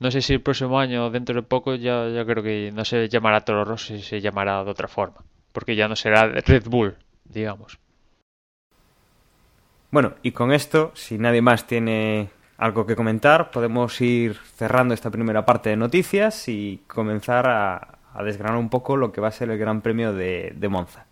no 0.00 0.10
sé 0.10 0.22
si 0.22 0.32
el 0.32 0.40
próximo 0.40 0.80
año, 0.80 1.10
dentro 1.10 1.34
de 1.34 1.42
poco, 1.42 1.74
ya, 1.74 2.06
creo 2.24 2.42
que 2.42 2.72
no 2.74 2.84
se 2.84 3.08
llamará 3.08 3.42
Toro 3.42 3.64
Rosso, 3.64 3.96
se 3.98 4.20
llamará 4.20 4.64
de 4.64 4.70
otra 4.70 4.88
forma. 4.88 5.18
Porque 5.52 5.76
ya 5.76 5.88
no 5.88 5.94
será 5.94 6.26
Red 6.26 6.64
Bull, 6.64 6.96
digamos. 7.24 7.78
Bueno, 9.90 10.14
y 10.22 10.32
con 10.32 10.52
esto, 10.52 10.92
si 10.94 11.18
nadie 11.18 11.42
más 11.42 11.66
tiene 11.66 12.30
algo 12.56 12.86
que 12.86 12.96
comentar, 12.96 13.50
podemos 13.50 14.00
ir 14.00 14.36
cerrando 14.56 14.94
esta 14.94 15.10
primera 15.10 15.44
parte 15.44 15.70
de 15.70 15.76
noticias 15.76 16.48
y 16.48 16.82
comenzar 16.86 17.46
a, 17.48 17.98
a 18.14 18.22
desgranar 18.22 18.56
un 18.56 18.70
poco 18.70 18.96
lo 18.96 19.12
que 19.12 19.20
va 19.20 19.28
a 19.28 19.32
ser 19.32 19.50
el 19.50 19.58
Gran 19.58 19.82
Premio 19.82 20.14
de, 20.14 20.54
de 20.56 20.68
Monza. 20.68 21.06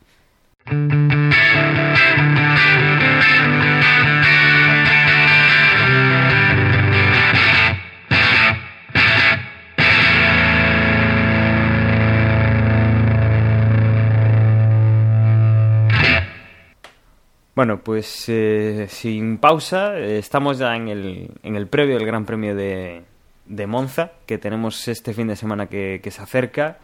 Bueno, 17.59 17.81
pues 17.83 18.29
eh, 18.29 18.87
sin 18.88 19.38
pausa, 19.38 19.99
eh, 19.99 20.18
estamos 20.18 20.59
ya 20.59 20.77
en 20.77 20.87
el, 20.87 21.31
en 21.42 21.57
el 21.57 21.66
previo 21.66 21.97
del 21.97 22.07
Gran 22.07 22.25
Premio 22.25 22.55
de, 22.55 23.03
de 23.47 23.66
Monza, 23.66 24.12
que 24.27 24.38
tenemos 24.38 24.87
este 24.87 25.12
fin 25.12 25.27
de 25.27 25.35
semana 25.35 25.66
que, 25.66 25.99
que 26.01 26.12
se 26.12 26.23
acerca 26.23 26.79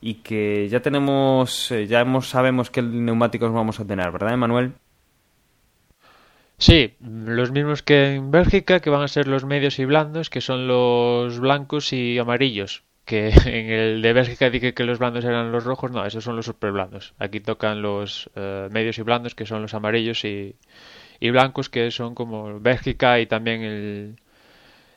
y 0.00 0.14
que 0.14 0.68
ya 0.68 0.80
tenemos, 0.80 1.70
eh, 1.70 1.86
ya 1.86 2.00
hemos, 2.00 2.28
sabemos 2.28 2.70
qué 2.70 2.82
neumáticos 2.82 3.52
vamos 3.52 3.78
a 3.78 3.84
tener, 3.84 4.10
¿verdad, 4.10 4.34
Emanuel? 4.34 4.72
Sí, 6.58 6.94
los 7.00 7.52
mismos 7.52 7.84
que 7.84 8.16
en 8.16 8.32
Bélgica, 8.32 8.80
que 8.80 8.90
van 8.90 9.02
a 9.02 9.08
ser 9.08 9.28
los 9.28 9.44
medios 9.44 9.78
y 9.78 9.84
blandos, 9.84 10.28
que 10.28 10.40
son 10.40 10.66
los 10.66 11.38
blancos 11.38 11.92
y 11.92 12.18
amarillos 12.18 12.82
que 13.06 13.28
en 13.46 13.70
el 13.70 14.02
de 14.02 14.12
Bélgica 14.12 14.50
dije 14.50 14.74
que 14.74 14.84
los 14.84 14.98
blandos 14.98 15.24
eran 15.24 15.50
los 15.52 15.64
rojos, 15.64 15.90
no, 15.90 16.04
esos 16.04 16.22
son 16.22 16.36
los 16.36 16.44
super 16.44 16.72
blandos. 16.72 17.14
Aquí 17.18 17.40
tocan 17.40 17.80
los 17.80 18.26
uh, 18.36 18.68
medios 18.70 18.98
y 18.98 19.02
blandos, 19.02 19.34
que 19.34 19.46
son 19.46 19.62
los 19.62 19.72
amarillos 19.72 20.22
y, 20.24 20.56
y, 21.20 21.30
blancos, 21.30 21.70
que 21.70 21.90
son 21.90 22.14
como 22.14 22.60
Bélgica 22.60 23.18
y 23.20 23.26
también 23.26 23.62
el, 23.62 24.16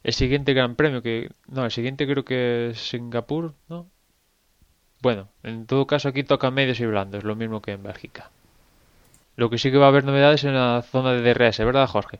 el 0.03 0.13
siguiente 0.13 0.53
Gran 0.53 0.75
Premio, 0.75 1.01
que 1.01 1.29
no, 1.47 1.63
el 1.63 1.71
siguiente 1.71 2.05
creo 2.05 2.25
que 2.25 2.71
es 2.71 2.79
Singapur, 2.79 3.53
¿no? 3.69 3.87
Bueno, 5.01 5.29
en 5.43 5.65
todo 5.65 5.87
caso 5.87 6.09
aquí 6.09 6.23
tocan 6.23 6.53
medios 6.53 6.79
y 6.81 6.85
blandos, 6.85 7.23
lo 7.23 7.35
mismo 7.35 7.61
que 7.61 7.71
en 7.71 7.83
Bélgica. 7.83 8.31
Lo 9.37 9.49
que 9.49 9.57
sí 9.57 9.71
que 9.71 9.77
va 9.77 9.85
a 9.85 9.89
haber 9.89 10.03
novedades 10.03 10.43
en 10.43 10.55
la 10.55 10.81
zona 10.81 11.13
de 11.13 11.33
DRS, 11.33 11.59
¿verdad, 11.59 11.87
Jorge? 11.87 12.19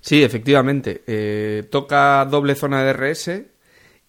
Sí, 0.00 0.22
efectivamente. 0.22 1.02
Eh, 1.06 1.62
toca 1.70 2.26
doble 2.26 2.54
zona 2.54 2.82
de 2.82 2.92
DRS 2.92 3.53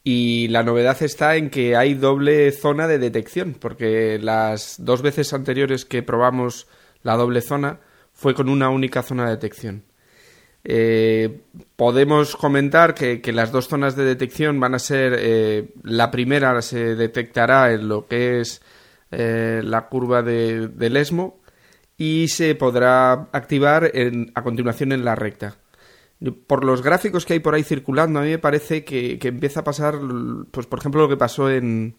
y 0.07 0.49
la 0.49 0.61
novedad 0.61 1.01
está 1.01 1.35
en 1.35 1.49
que 1.49 1.75
hay 1.75 1.95
doble 1.95 2.51
zona 2.51 2.87
de 2.87 2.99
detección, 2.99 3.57
porque 3.59 4.19
las 4.21 4.75
dos 4.77 5.01
veces 5.01 5.33
anteriores 5.33 5.83
que 5.83 6.03
probamos 6.03 6.67
la 7.01 7.17
doble 7.17 7.41
zona 7.41 7.79
fue 8.13 8.35
con 8.35 8.47
una 8.47 8.69
única 8.69 9.01
zona 9.01 9.25
de 9.25 9.31
detección. 9.31 9.83
Eh, 10.63 11.41
podemos 11.75 12.35
comentar 12.35 12.93
que, 12.93 13.19
las 13.33 13.51
dos 13.51 13.67
zonas 13.67 13.95
de 13.95 14.05
detección 14.05 14.59
van 14.59 14.75
a 14.75 14.79
ser, 14.79 15.15
eh, 15.17 15.73
la 15.81 16.11
primera 16.11 16.61
se 16.61 16.95
detectará 16.95 17.73
en 17.73 17.87
lo 17.87 18.05
que 18.07 18.41
es 18.41 18.61
eh, 19.09 19.61
la 19.63 19.87
curva 19.87 20.21
de, 20.21 20.67
del 20.67 20.97
ESMO 20.97 21.39
y 21.97 22.27
se 22.27 22.53
podrá 22.53 23.27
activar 23.31 23.91
a 24.35 24.43
continuación 24.43 24.91
en 24.91 25.03
la 25.03 25.15
recta 25.15 25.57
por 26.31 26.63
los 26.63 26.81
gráficos 26.81 27.25
que 27.25 27.33
hay 27.33 27.39
por 27.39 27.55
ahí 27.55 27.63
circulando, 27.63 28.19
a 28.19 28.23
mí 28.23 28.29
me 28.29 28.39
parece 28.39 28.83
que, 28.83 29.19
que, 29.19 29.27
empieza 29.29 29.61
a 29.61 29.63
pasar, 29.63 29.99
pues 30.51 30.67
por 30.67 30.79
ejemplo, 30.79 31.01
lo 31.01 31.09
que 31.09 31.17
pasó 31.17 31.49
en, 31.49 31.95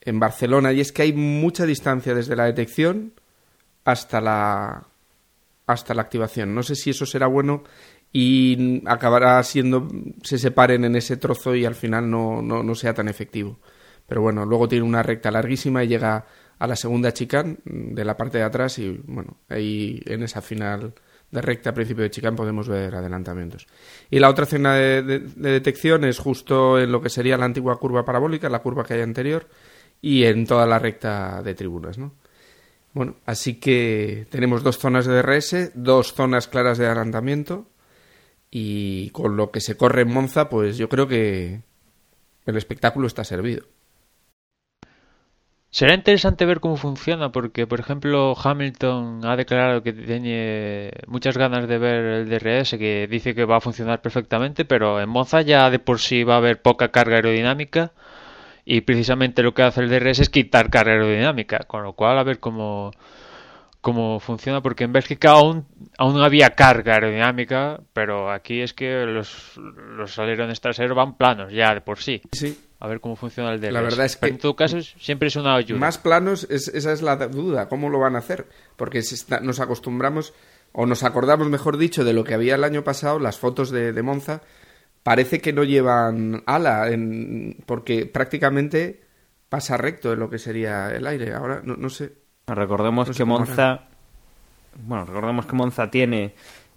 en 0.00 0.20
Barcelona, 0.20 0.72
y 0.72 0.80
es 0.80 0.92
que 0.92 1.02
hay 1.02 1.12
mucha 1.12 1.66
distancia 1.66 2.14
desde 2.14 2.36
la 2.36 2.44
detección 2.44 3.12
hasta 3.84 4.20
la, 4.20 4.86
hasta 5.66 5.94
la 5.94 6.02
activación. 6.02 6.54
No 6.54 6.62
sé 6.62 6.74
si 6.74 6.90
eso 6.90 7.06
será 7.06 7.26
bueno 7.26 7.64
y 8.12 8.82
acabará 8.86 9.42
siendo, 9.42 9.88
se 10.22 10.38
separen 10.38 10.84
en 10.84 10.96
ese 10.96 11.16
trozo 11.16 11.54
y 11.54 11.64
al 11.64 11.74
final 11.74 12.10
no, 12.10 12.42
no, 12.42 12.62
no 12.62 12.74
sea 12.74 12.94
tan 12.94 13.08
efectivo. 13.08 13.58
Pero 14.06 14.22
bueno, 14.22 14.44
luego 14.44 14.68
tiene 14.68 14.84
una 14.84 15.02
recta 15.02 15.30
larguísima 15.30 15.84
y 15.84 15.88
llega 15.88 16.26
a 16.58 16.66
la 16.66 16.76
segunda 16.76 17.12
chicane 17.12 17.58
de 17.64 18.04
la 18.04 18.16
parte 18.16 18.38
de 18.38 18.44
atrás 18.44 18.78
y 18.78 19.00
bueno, 19.06 19.38
ahí 19.48 20.00
en 20.06 20.22
esa 20.22 20.42
final 20.42 20.94
de 21.30 21.40
recta 21.40 21.70
a 21.70 21.74
principio 21.74 22.02
de 22.02 22.10
chicane 22.10 22.36
podemos 22.36 22.68
ver 22.68 22.94
adelantamientos. 22.94 23.66
Y 24.10 24.18
la 24.18 24.28
otra 24.28 24.46
zona 24.46 24.74
de, 24.74 25.02
de, 25.02 25.18
de, 25.20 25.50
detección 25.50 26.04
es 26.04 26.18
justo 26.18 26.78
en 26.78 26.90
lo 26.90 27.00
que 27.00 27.08
sería 27.08 27.36
la 27.36 27.44
antigua 27.44 27.78
curva 27.78 28.04
parabólica, 28.04 28.48
la 28.48 28.62
curva 28.62 28.84
que 28.84 28.94
hay 28.94 29.02
anterior, 29.02 29.46
y 30.02 30.24
en 30.24 30.46
toda 30.46 30.66
la 30.66 30.78
recta 30.78 31.42
de 31.42 31.54
tribunas, 31.54 31.98
¿no? 31.98 32.14
Bueno, 32.92 33.16
así 33.24 33.60
que 33.60 34.26
tenemos 34.30 34.64
dos 34.64 34.78
zonas 34.78 35.06
de 35.06 35.14
DRS, 35.14 35.72
dos 35.74 36.12
zonas 36.14 36.48
claras 36.48 36.78
de 36.78 36.86
adelantamiento, 36.86 37.66
y 38.50 39.10
con 39.10 39.36
lo 39.36 39.52
que 39.52 39.60
se 39.60 39.76
corre 39.76 40.02
en 40.02 40.12
Monza, 40.12 40.48
pues 40.48 40.76
yo 40.76 40.88
creo 40.88 41.06
que 41.06 41.62
el 42.46 42.56
espectáculo 42.56 43.06
está 43.06 43.22
servido. 43.22 43.64
Será 45.72 45.94
interesante 45.94 46.46
ver 46.46 46.58
cómo 46.58 46.76
funciona 46.76 47.30
porque, 47.30 47.64
por 47.68 47.78
ejemplo, 47.78 48.34
Hamilton 48.36 49.20
ha 49.24 49.36
declarado 49.36 49.84
que 49.84 49.92
tiene 49.92 50.90
muchas 51.06 51.38
ganas 51.38 51.68
de 51.68 51.78
ver 51.78 52.04
el 52.04 52.28
DRS, 52.28 52.76
que 52.76 53.06
dice 53.08 53.36
que 53.36 53.44
va 53.44 53.58
a 53.58 53.60
funcionar 53.60 54.02
perfectamente, 54.02 54.64
pero 54.64 55.00
en 55.00 55.08
Monza 55.08 55.42
ya 55.42 55.70
de 55.70 55.78
por 55.78 56.00
sí 56.00 56.24
va 56.24 56.34
a 56.34 56.38
haber 56.38 56.60
poca 56.60 56.88
carga 56.88 57.16
aerodinámica 57.16 57.92
y 58.64 58.80
precisamente 58.80 59.44
lo 59.44 59.54
que 59.54 59.62
hace 59.62 59.80
el 59.82 59.90
DRS 59.90 60.18
es 60.18 60.28
quitar 60.28 60.70
carga 60.70 60.92
aerodinámica, 60.92 61.60
con 61.60 61.84
lo 61.84 61.92
cual 61.92 62.18
a 62.18 62.24
ver 62.24 62.40
cómo, 62.40 62.90
cómo 63.80 64.18
funciona, 64.18 64.60
porque 64.62 64.82
en 64.82 64.92
Bélgica 64.92 65.30
aún, 65.30 65.66
aún 65.98 66.20
había 66.20 66.50
carga 66.50 66.94
aerodinámica, 66.94 67.80
pero 67.92 68.32
aquí 68.32 68.60
es 68.60 68.74
que 68.74 69.06
los, 69.06 69.56
los 69.56 70.18
alerones 70.18 70.60
traseros 70.60 70.96
van 70.96 71.16
planos 71.16 71.52
ya 71.52 71.72
de 71.74 71.80
por 71.80 71.98
sí. 71.98 72.22
Sí, 72.32 72.58
a 72.80 72.88
ver 72.88 73.00
cómo 73.00 73.14
funciona 73.14 73.52
el 73.52 73.60
DRS. 73.60 73.72
La 73.72 73.82
verdad 73.82 74.06
es 74.06 74.16
que 74.16 74.20
Pero 74.22 74.32
en 74.32 74.38
todo 74.40 74.56
caso 74.56 74.80
siempre 74.80 75.28
es 75.28 75.36
una 75.36 75.54
ayuda. 75.54 75.78
Más 75.78 75.98
planos, 75.98 76.46
es, 76.50 76.68
esa 76.68 76.92
es 76.92 77.02
la 77.02 77.16
duda, 77.16 77.68
¿cómo 77.68 77.90
lo 77.90 77.98
van 77.98 78.16
a 78.16 78.20
hacer? 78.20 78.46
Porque 78.76 79.02
si 79.02 79.14
está, 79.14 79.40
nos 79.40 79.60
acostumbramos, 79.60 80.32
o 80.72 80.86
nos 80.86 81.02
acordamos, 81.02 81.48
mejor 81.48 81.76
dicho, 81.76 82.04
de 82.04 82.14
lo 82.14 82.24
que 82.24 82.34
había 82.34 82.54
el 82.54 82.64
año 82.64 82.82
pasado, 82.82 83.18
las 83.18 83.38
fotos 83.38 83.70
de, 83.70 83.92
de 83.92 84.02
Monza, 84.02 84.40
parece 85.02 85.40
que 85.40 85.52
no 85.52 85.62
llevan 85.62 86.42
ala, 86.46 86.88
en, 86.88 87.58
porque 87.66 88.06
prácticamente 88.06 89.02
pasa 89.50 89.76
recto 89.76 90.14
en 90.14 90.20
lo 90.20 90.30
que 90.30 90.38
sería 90.38 90.90
el 90.90 91.06
aire. 91.06 91.34
Ahora, 91.34 91.60
no, 91.62 91.76
no 91.76 91.90
sé. 91.90 92.12
Recordemos 92.46 93.08
No 93.08 93.12
sé 93.14 93.18
que 93.18 93.24
Monza... 93.24 93.88
Bueno, 94.82 95.04
recordemos 95.04 95.46
que 95.46 95.52
Monza 95.52 95.90
tiene 95.90 96.34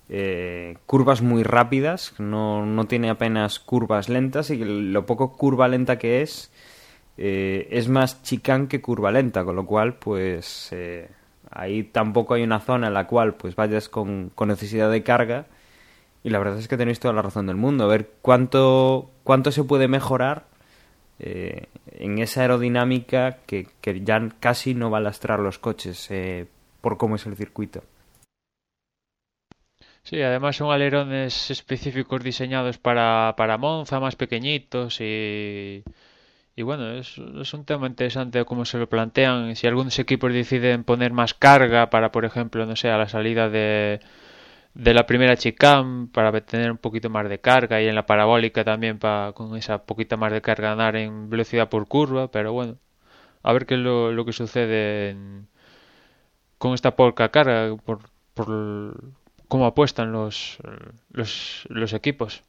eh, 0.10 0.78
curvas 0.86 1.22
muy 1.22 1.44
rápidas, 1.44 2.14
no, 2.20 2.66
no, 2.66 2.86
tiene 2.86 3.10
apenas 3.10 3.60
curvas 3.60 4.10
lentas 4.10 4.50
y 4.50 4.58
lo 4.58 5.06
poco 5.06 5.34
curva 5.34 5.68
lenta 5.68 5.98
que 5.98 6.22
es 6.22 6.52
eh, 7.18 7.68
es 7.72 7.90
más 7.90 8.24
chicán 8.24 8.68
que 8.68 8.82
curva 8.82 9.12
lenta, 9.12 9.46
con 9.46 9.56
lo 9.56 9.66
cual 9.66 9.96
pues 9.96 10.70
eh, 10.72 11.10
ahí 11.52 11.84
tampoco 11.84 12.34
hay 12.34 12.44
una 12.44 12.60
zona 12.60 12.88
en 12.88 12.94
la 12.94 13.08
cual 13.08 13.36
pues 13.36 13.56
vayas 13.56 13.88
con, 13.88 14.32
con, 14.34 14.50
necesidad 14.50 14.90
de 14.92 15.04
carga 15.04 15.46
y 16.24 16.32
la 16.32 16.40
verdad 16.40 16.58
es 16.58 16.68
que 16.68 16.78
tenéis 16.78 17.00
toda 17.00 17.14
la 17.14 17.22
razón 17.22 17.48
del 17.48 17.56
mundo, 17.56 17.84
a 17.84 17.88
ver 17.88 18.10
cuánto, 18.22 19.12
cuánto 19.24 19.52
se 19.52 19.64
puede 19.64 19.88
mejorar 19.88 20.46
eh, 21.20 21.68
en 21.92 22.18
esa 22.20 22.42
aerodinámica 22.42 23.38
que, 23.46 23.68
que, 23.82 24.02
ya 24.04 24.30
casi 24.40 24.74
no 24.74 24.90
va 24.90 24.98
a 24.98 25.02
lastrar 25.02 25.40
los 25.40 25.60
coches 25.60 26.10
por 26.82 26.98
cómo 26.98 27.16
es 27.16 27.26
el 27.28 27.36
circuito. 27.36 27.84
Sí, 30.04 30.22
además 30.22 30.58
son 30.58 30.72
alerones 30.72 31.50
específicos 31.50 32.24
diseñados 32.24 32.78
para, 32.78 33.36
para 33.38 33.58
Monza, 33.58 34.00
más 34.02 34.16
pequeñitos 34.18 35.00
y, 35.00 35.84
y 36.56 36.62
bueno, 36.64 36.92
es, 36.94 37.18
es 37.18 37.54
un 37.54 37.66
tema 37.66 37.88
interesante 37.88 38.46
cómo 38.46 38.66
se 38.66 38.78
lo 38.80 38.90
plantean. 38.90 39.56
Si 39.56 39.68
algunos 39.68 39.98
equipos 40.00 40.34
deciden 40.34 40.84
poner 40.86 41.14
más 41.14 41.34
carga 41.34 41.90
para, 41.90 42.12
por 42.12 42.26
ejemplo, 42.26 42.66
no 42.66 42.76
sé, 42.76 42.90
a 42.92 42.98
la 42.98 43.10
salida 43.10 43.50
de, 43.50 44.02
de 44.76 44.94
la 44.96 45.08
primera 45.08 45.38
chicane 45.38 46.08
para 46.14 46.32
tener 46.42 46.72
un 46.72 46.78
poquito 46.80 47.10
más 47.10 47.30
de 47.30 47.40
carga 47.42 47.82
y 47.82 47.88
en 47.88 47.96
la 47.96 48.06
parabólica 48.08 48.64
también 48.66 49.00
para 49.00 49.34
con 49.34 49.58
esa 49.58 49.86
poquita 49.86 50.18
más 50.18 50.32
de 50.34 50.42
carga 50.42 50.72
ganar 50.72 50.96
en 50.98 51.30
velocidad 51.30 51.70
por 51.70 51.88
curva, 51.88 52.32
pero 52.32 52.54
bueno, 52.54 52.78
a 53.44 53.54
ver 53.54 53.66
qué 53.68 53.76
es 53.76 53.82
lo, 53.82 54.12
lo 54.14 54.26
que 54.26 54.34
sucede 54.34 55.12
en, 55.12 55.48
con 56.58 56.74
esta 56.74 56.96
poca 56.96 57.30
carga 57.30 57.76
por, 57.86 58.00
por 58.34 58.48
cómo 59.54 59.68
apuestan 59.68 60.12
los, 60.12 60.58
los, 61.12 61.94
equipos. 61.94 62.42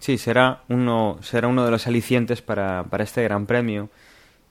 Sí, 0.00 0.18
será 0.18 0.64
uno, 0.68 1.16
será 1.22 1.48
uno 1.48 1.64
de 1.64 1.70
los 1.70 1.86
alicientes 1.86 2.42
para, 2.42 2.84
para 2.84 3.04
este 3.04 3.22
Gran 3.22 3.46
Premio. 3.46 3.88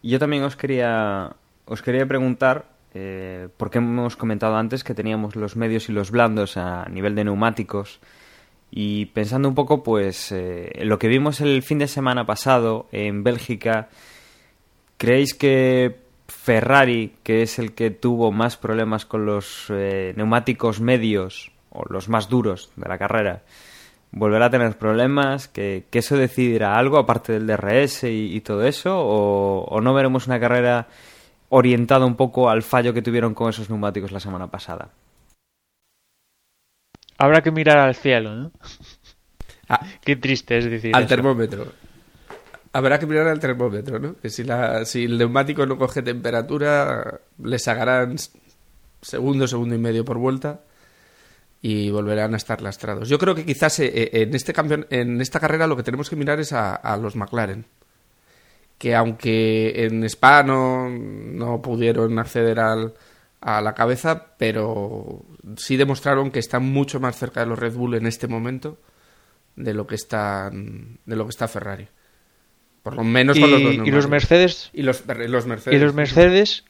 Y 0.02 0.10
yo 0.10 0.18
también 0.18 0.42
os 0.42 0.56
quería, 0.56 1.36
os 1.66 1.84
quería 1.84 2.08
preguntar, 2.08 2.70
eh, 2.96 3.50
porque 3.58 3.78
hemos 3.78 4.18
comentado 4.18 4.56
antes 4.56 4.84
que 4.84 4.96
teníamos 4.96 5.36
los 5.36 5.56
medios 5.56 5.90
y 5.90 5.92
los 5.92 6.10
blandos 6.10 6.58
a 6.58 6.90
nivel 6.90 7.14
de 7.14 7.26
neumáticos. 7.26 8.00
Y 8.72 9.06
pensando 9.14 9.48
un 9.48 9.54
poco, 9.54 9.84
pues, 9.84 10.32
eh, 10.32 10.72
lo 10.86 10.98
que 10.98 11.08
vimos 11.08 11.40
el 11.40 11.62
fin 11.62 11.78
de 11.78 11.88
semana 11.88 12.26
pasado 12.26 12.88
en 12.92 13.24
Bélgica, 13.24 13.90
¿creéis 14.98 15.36
que 15.36 16.02
Ferrari, 16.32 17.14
que 17.24 17.44
es 17.44 17.60
el 17.60 17.74
que 17.74 17.92
tuvo 17.92 18.32
más 18.32 18.58
problemas 18.58 19.06
con 19.06 19.26
los 19.26 19.66
eh, 19.70 20.14
neumáticos 20.16 20.80
medios 20.82 21.52
o 21.70 21.84
los 21.90 22.10
más 22.10 22.30
duros 22.30 22.72
de 22.76 22.88
la 22.90 22.98
carrera, 22.98 23.44
volverá 24.12 24.48
a 24.48 24.50
tener 24.50 24.78
problemas, 24.78 25.48
que, 25.48 25.86
que 25.90 26.00
eso 26.00 26.18
decidirá 26.18 26.78
algo 26.78 26.98
aparte 26.98 27.34
del 27.34 27.48
DRS 27.48 28.06
y, 28.06 28.36
y 28.36 28.42
todo 28.42 28.64
eso, 28.66 28.98
o, 28.98 29.66
o, 29.66 29.82
no 29.82 29.94
veremos 29.94 30.28
una 30.28 30.40
carrera 30.40 30.88
orientada 31.50 32.06
un 32.06 32.16
poco 32.16 32.50
al 32.50 32.64
fallo 32.64 32.94
que 32.94 33.02
tuvieron 33.02 33.34
con 33.34 33.50
esos 33.50 33.70
neumáticos 33.70 34.12
la 34.12 34.20
semana 34.20 34.48
pasada. 34.48 34.90
Habrá 37.18 37.42
que 37.42 37.52
mirar 37.52 37.78
al 37.78 37.96
cielo, 37.96 38.36
¿no? 38.36 38.52
Ah, 39.70 39.86
Qué 40.04 40.16
triste 40.16 40.58
es 40.58 40.66
decir. 40.66 40.96
Al 40.96 41.04
eso. 41.04 41.10
termómetro. 41.16 41.68
Habrá 42.74 43.00
que 43.00 43.06
mirar 43.06 43.28
al 43.28 43.40
termómetro, 43.40 44.00
¿no? 44.00 44.16
Que 44.18 44.30
si, 44.30 44.44
la, 44.44 44.86
si 44.86 45.04
el 45.04 45.18
neumático 45.18 45.66
no 45.66 45.78
coge 45.78 46.02
temperatura, 46.02 47.20
le 47.44 47.60
sacarán 47.60 48.16
segundo, 49.02 49.48
segundo 49.48 49.76
y 49.76 49.78
medio 49.78 50.06
por 50.06 50.18
vuelta 50.18 50.62
y 51.62 51.92
volverán 51.92 52.34
a 52.34 52.38
estar 52.38 52.62
lastrados. 52.62 53.10
Yo 53.10 53.20
creo 53.20 53.36
que 53.36 53.46
quizás 53.46 53.80
eh, 53.80 54.10
en, 54.14 54.34
este 54.34 54.54
campeón, 54.54 54.88
en 54.90 55.22
esta 55.22 55.40
carrera 55.40 55.68
lo 55.68 55.76
que 55.76 55.84
tenemos 55.84 56.10
que 56.10 56.16
mirar 56.16 56.40
es 56.40 56.54
a, 56.54 56.76
a 56.76 56.98
los 56.98 57.16
McLaren. 57.16 57.66
Que 58.78 58.96
aunque 58.96 59.86
en 59.86 60.04
Spa 60.06 60.42
no, 60.44 60.90
no 60.90 61.62
pudieron 61.62 62.18
acceder 62.18 62.60
al, 62.60 62.96
a 63.42 63.62
la 63.62 63.74
cabeza, 63.74 64.36
pero 64.38 65.24
sí 65.58 65.78
demostraron 65.78 66.32
que 66.32 66.40
están 66.40 66.64
mucho 66.64 67.00
más 67.00 67.18
cerca 67.18 67.42
de 67.42 67.48
los 67.48 67.60
Red 67.60 67.74
Bull 67.74 67.96
en 67.96 68.08
este 68.08 68.28
momento 68.28 68.80
de 69.56 69.74
lo 69.74 69.86
que 69.86 69.96
están, 69.96 71.00
de 71.06 71.16
lo 71.16 71.26
que 71.26 71.32
está 71.32 71.48
Ferrari. 71.48 71.88
Por 72.84 72.96
lo 72.96 73.04
menos 73.04 73.38
y, 73.38 73.42
con 73.42 73.52
los 73.52 73.64
dos 73.64 73.74
y 73.74 73.92
los 73.92 74.08
Mercedes. 74.08 74.70
Y 74.74 74.82
los, 74.82 75.04
los 75.06 75.46
Mercedes 75.46 75.78
y 75.80 75.84
los 75.84 75.94
Mercedes 75.94 76.64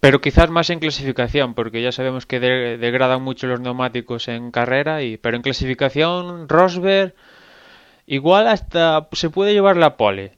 pero 0.00 0.20
quizás 0.20 0.50
más 0.50 0.68
en 0.68 0.80
clasificación 0.80 1.54
porque 1.54 1.80
ya 1.80 1.90
sabemos 1.90 2.26
que 2.26 2.38
de, 2.38 2.76
degradan 2.76 3.22
mucho 3.22 3.46
los 3.46 3.60
neumáticos 3.60 4.28
en 4.28 4.50
carrera 4.50 5.02
y 5.02 5.16
pero 5.16 5.36
en 5.36 5.42
clasificación 5.42 6.46
Rosberg 6.46 7.14
igual 8.06 8.48
hasta 8.48 9.08
se 9.12 9.30
puede 9.30 9.54
llevar 9.54 9.78
la 9.78 9.96
pole 9.96 10.32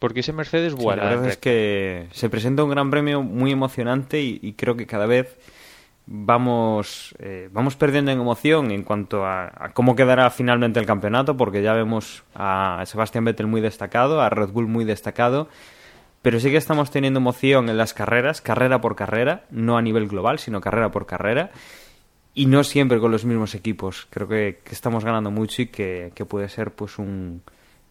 porque 0.00 0.20
ese 0.20 0.32
Mercedes 0.32 0.74
vuela. 0.74 1.02
Sí, 1.02 1.08
la 1.08 1.14
verdad 1.14 1.30
es 1.30 1.36
que 1.36 2.08
se 2.10 2.28
presenta 2.28 2.64
un 2.64 2.70
gran 2.70 2.90
premio 2.90 3.22
muy 3.22 3.52
emocionante 3.52 4.20
y, 4.20 4.40
y 4.42 4.54
creo 4.54 4.76
que 4.76 4.86
cada 4.86 5.06
vez 5.06 5.38
vamos 6.06 7.14
eh, 7.18 7.48
vamos 7.52 7.76
perdiendo 7.76 8.10
en 8.12 8.20
emoción 8.20 8.70
en 8.70 8.84
cuanto 8.84 9.24
a, 9.24 9.46
a, 9.46 9.72
cómo 9.72 9.96
quedará 9.96 10.30
finalmente 10.30 10.78
el 10.78 10.86
campeonato 10.86 11.36
porque 11.36 11.62
ya 11.62 11.72
vemos 11.72 12.22
a 12.34 12.82
Sebastián 12.86 13.24
Vettel 13.24 13.46
muy 13.48 13.60
destacado, 13.60 14.20
a 14.20 14.30
Red 14.30 14.50
Bull 14.50 14.68
muy 14.68 14.84
destacado, 14.84 15.48
pero 16.22 16.40
sí 16.40 16.50
que 16.50 16.56
estamos 16.56 16.90
teniendo 16.90 17.18
emoción 17.18 17.68
en 17.68 17.76
las 17.76 17.94
carreras, 17.94 18.40
carrera 18.40 18.80
por 18.80 18.96
carrera, 18.96 19.44
no 19.50 19.76
a 19.76 19.82
nivel 19.82 20.08
global, 20.08 20.38
sino 20.38 20.60
carrera 20.60 20.90
por 20.90 21.06
carrera 21.06 21.50
y 22.34 22.46
no 22.46 22.64
siempre 22.64 23.00
con 23.00 23.10
los 23.10 23.24
mismos 23.24 23.54
equipos. 23.54 24.06
Creo 24.10 24.28
que, 24.28 24.60
estamos 24.70 25.04
ganando 25.04 25.30
mucho 25.30 25.62
y 25.62 25.66
que, 25.68 26.12
que 26.14 26.24
puede 26.24 26.48
ser 26.48 26.70
pues 26.72 26.98
un, 26.98 27.42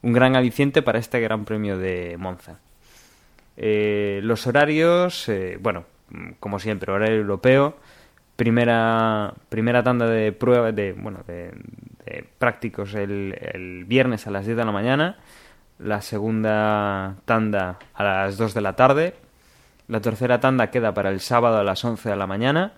un 0.05 0.13
gran 0.13 0.35
aliciente 0.35 0.83
para 0.83 0.99
este 0.99 1.19
Gran 1.19 1.45
Premio 1.45 1.79
de 1.79 2.15
Monza. 2.17 2.59
Eh, 3.57 4.19
los 4.21 4.45
horarios, 4.45 5.27
eh, 5.29 5.57
bueno, 5.59 5.85
como 6.39 6.59
siempre, 6.59 6.91
horario 6.91 7.17
europeo, 7.17 7.77
primera 8.35 9.33
primera 9.49 9.83
tanda 9.83 10.07
de 10.07 10.31
prueba 10.31 10.71
de 10.71 10.93
bueno 10.93 11.19
de, 11.25 11.51
de 12.05 12.29
prácticos 12.37 12.93
el, 12.93 13.37
el, 13.39 13.85
viernes 13.85 14.27
a 14.27 14.31
las 14.31 14.45
10 14.45 14.57
de 14.57 14.65
la 14.65 14.71
mañana 14.71 15.17
la 15.79 16.01
segunda 16.01 17.15
tanda 17.25 17.79
a 17.93 18.03
las 18.03 18.37
2 18.37 18.53
de 18.53 18.61
la 18.61 18.75
tarde 18.75 19.15
la 19.87 20.01
tercera 20.01 20.39
tanda 20.39 20.71
queda 20.71 20.93
para 20.93 21.09
el 21.09 21.19
sábado 21.19 21.57
a 21.57 21.63
las 21.63 21.83
11 21.83 22.09
de 22.09 22.15
la 22.15 22.27
mañana 22.27 22.73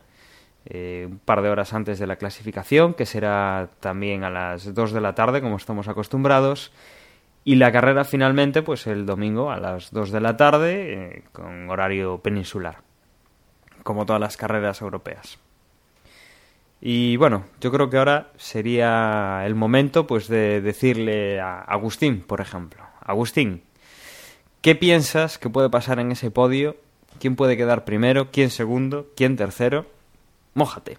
eh, 0.66 1.08
un 1.10 1.20
par 1.20 1.42
de 1.42 1.50
horas 1.50 1.74
antes 1.74 1.98
de 1.98 2.08
la 2.08 2.18
clasificación 2.18 2.94
que 2.94 3.06
será 3.06 3.70
también 3.80 4.24
a 4.24 4.30
las 4.30 4.74
2 4.74 4.92
de 4.92 5.02
la 5.02 5.16
tarde 5.16 5.42
como 5.42 5.58
estamos 5.58 5.88
acostumbrados 5.88 6.72
y 7.44 7.56
la 7.56 7.72
carrera 7.72 8.04
finalmente 8.04 8.62
pues 8.62 8.86
el 8.86 9.06
domingo 9.06 9.50
a 9.50 9.60
las 9.60 9.92
2 9.92 10.12
de 10.12 10.22
la 10.22 10.38
tarde 10.38 10.94
eh, 10.94 11.24
con 11.32 11.70
horario 11.70 12.20
peninsular 12.20 12.80
como 13.84 14.06
todas 14.06 14.20
las 14.20 14.36
carreras 14.38 14.82
europeas 14.82 15.40
y 16.82 17.18
bueno, 17.18 17.46
yo 17.60 17.72
creo 17.72 17.90
que 17.90 17.98
ahora 17.98 18.32
sería 18.38 19.46
el 19.46 19.56
momento 19.56 20.06
pues 20.06 20.28
de 20.28 20.62
decirle 20.62 21.40
a 21.40 21.60
Agustín, 21.62 22.22
por 22.22 22.42
ejemplo. 22.42 22.84
Agustín, 23.02 23.64
¿qué 24.62 24.76
piensas 24.76 25.38
que 25.38 25.50
puede 25.50 25.70
pasar 25.70 26.00
en 26.00 26.12
ese 26.12 26.30
podio? 26.30 26.78
¿Quién 27.20 27.36
puede 27.36 27.58
quedar 27.58 27.84
primero? 27.84 28.30
¿Quién 28.32 28.52
segundo? 28.52 29.08
¿Quién 29.16 29.38
tercero? 29.38 29.88
Mójate. 30.54 30.98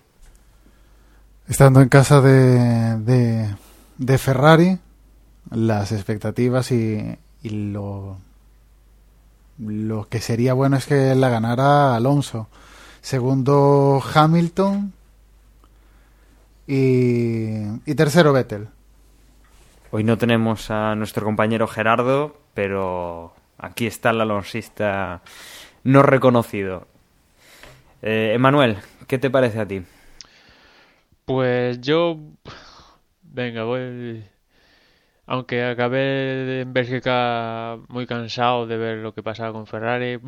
Estando 1.46 1.80
en 1.80 1.88
casa 1.88 2.20
de, 2.20 2.98
de, 2.98 3.54
de 3.96 4.18
Ferrari, 4.18 4.78
las 5.50 5.92
expectativas 5.92 6.72
y, 6.72 7.16
y 7.42 7.48
lo, 7.48 8.18
lo 9.58 10.08
que 10.08 10.20
sería 10.20 10.54
bueno 10.54 10.76
es 10.76 10.86
que 10.86 11.14
la 11.14 11.28
ganara 11.28 11.94
Alonso. 11.94 12.48
Segundo 13.00 14.02
Hamilton, 14.12 14.92
y, 16.68 17.90
y, 17.90 17.94
tercero 17.94 18.32
Vettel. 18.32 18.68
Hoy 19.90 20.04
no 20.04 20.18
tenemos 20.18 20.70
a 20.70 20.94
nuestro 20.94 21.24
compañero 21.24 21.66
Gerardo, 21.66 22.36
pero 22.52 23.32
aquí 23.56 23.86
está 23.86 24.10
el 24.10 24.20
alonsista 24.20 25.22
no 25.82 26.02
reconocido. 26.02 26.86
Eh, 28.02 28.32
Emanuel, 28.34 28.76
¿qué 29.06 29.18
te 29.18 29.30
parece 29.30 29.60
a 29.60 29.66
ti? 29.66 29.82
Pues 31.24 31.80
yo, 31.80 32.18
venga, 33.22 33.64
voy. 33.64 34.24
Aunque 35.26 35.64
acabé 35.64 36.60
en 36.60 36.72
Bélgica 36.72 37.78
muy 37.88 38.06
cansado 38.06 38.66
de 38.66 38.76
ver 38.76 38.98
lo 38.98 39.14
que 39.14 39.22
pasaba 39.22 39.52
con 39.52 39.66
Ferrari, 39.66 40.20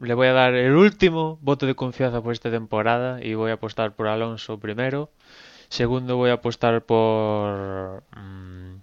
le 0.00 0.14
voy 0.14 0.28
a 0.28 0.32
dar 0.32 0.54
el 0.54 0.72
último 0.72 1.38
voto 1.42 1.66
de 1.66 1.74
confianza 1.74 2.22
por 2.22 2.32
esta 2.32 2.50
temporada 2.50 3.22
y 3.22 3.34
voy 3.34 3.50
a 3.50 3.54
apostar 3.54 3.94
por 3.94 4.06
Alonso 4.06 4.58
primero. 4.58 5.10
Segundo 5.70 6.16
voy 6.16 6.30
a 6.30 6.34
apostar 6.34 6.82
por 6.82 8.02
mmm, 8.16 8.80